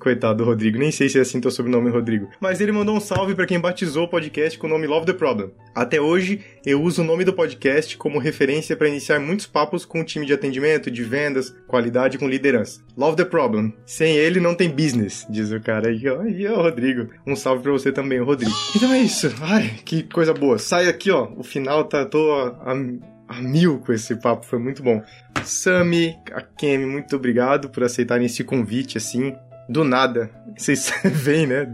[0.00, 2.28] Coitado do Rodrigo, nem sei se é assim teu sobrenome, Rodrigo.
[2.40, 5.12] Mas ele mandou um salve para quem batizou o podcast com o nome Love the
[5.12, 5.52] Problem.
[5.72, 10.00] Até hoje, eu uso o nome do podcast como referência para iniciar muitos papos com
[10.00, 12.82] o time de atendimento, de vendas, qualidade com liderança.
[12.96, 13.72] Love the Problem.
[13.86, 16.24] Sem ele não tem business, diz o cara aí, ó.
[16.24, 17.08] E Rodrigo.
[17.24, 18.50] Um salve para você também, Rodrigo.
[18.74, 19.32] Então é isso.
[19.40, 20.58] Ai, que coisa boa.
[20.58, 21.28] Sai aqui, ó.
[21.36, 25.02] O final tá tô a, a mil com esse papo, foi muito bom.
[25.44, 29.34] Sami, Akemi, muito obrigado por aceitarem esse convite assim.
[29.68, 31.66] Do nada, vocês veem, né?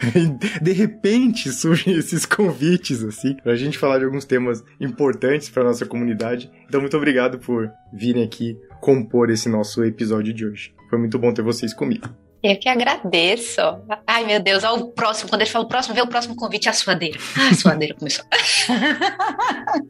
[0.62, 5.84] De repente surgem esses convites, assim, pra gente falar de alguns temas importantes pra nossa
[5.84, 6.50] comunidade.
[6.66, 10.74] Então, muito obrigado por virem aqui compor esse nosso episódio de hoje.
[10.88, 12.08] Foi muito bom ter vocês comigo.
[12.42, 13.60] Eu que agradeço.
[14.06, 15.28] Ai, meu Deus, ao próximo.
[15.28, 17.18] Quando ele fala o próximo, vê o próximo convite, a suadeira.
[17.36, 18.24] Ah, a suadeira começou.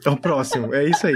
[0.04, 1.14] É o próximo, é isso aí.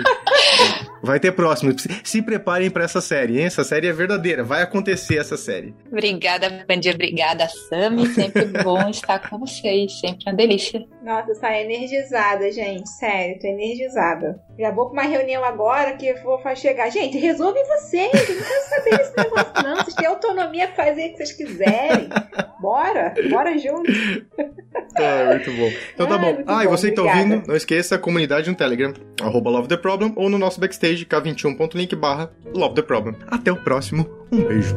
[1.03, 1.75] Vai ter próximo.
[2.05, 3.47] Se preparem para essa série, hein?
[3.47, 4.45] Essa série é verdadeira.
[4.45, 5.75] Vai acontecer essa série.
[5.91, 6.91] Obrigada, Bandy.
[6.91, 8.07] Obrigada, Sami.
[8.07, 9.99] Sempre bom estar com vocês.
[9.99, 10.85] Sempre uma delícia.
[11.03, 12.89] Nossa, saio energizada, gente.
[12.89, 14.41] Sério, tô energizada.
[14.59, 16.91] Já vou pra uma reunião agora que vou chegar.
[16.91, 18.13] Gente, resolve vocês.
[18.13, 19.77] Eu não quero saber desse negócio, não.
[19.77, 22.09] Vocês têm autonomia pra fazer o que vocês quiserem.
[22.61, 23.95] Bora, bora juntos.
[24.95, 25.71] Ah, muito bom.
[25.95, 26.43] Então tá bom.
[26.47, 28.93] Ah, e você que tá ouvindo, não esqueça a comunidade no Telegram,
[29.23, 33.17] arroba Love the Problem, ou no nosso backstage, k21.link barra Love the Problem.
[33.29, 34.07] Até o próximo.
[34.31, 34.77] Um beijo.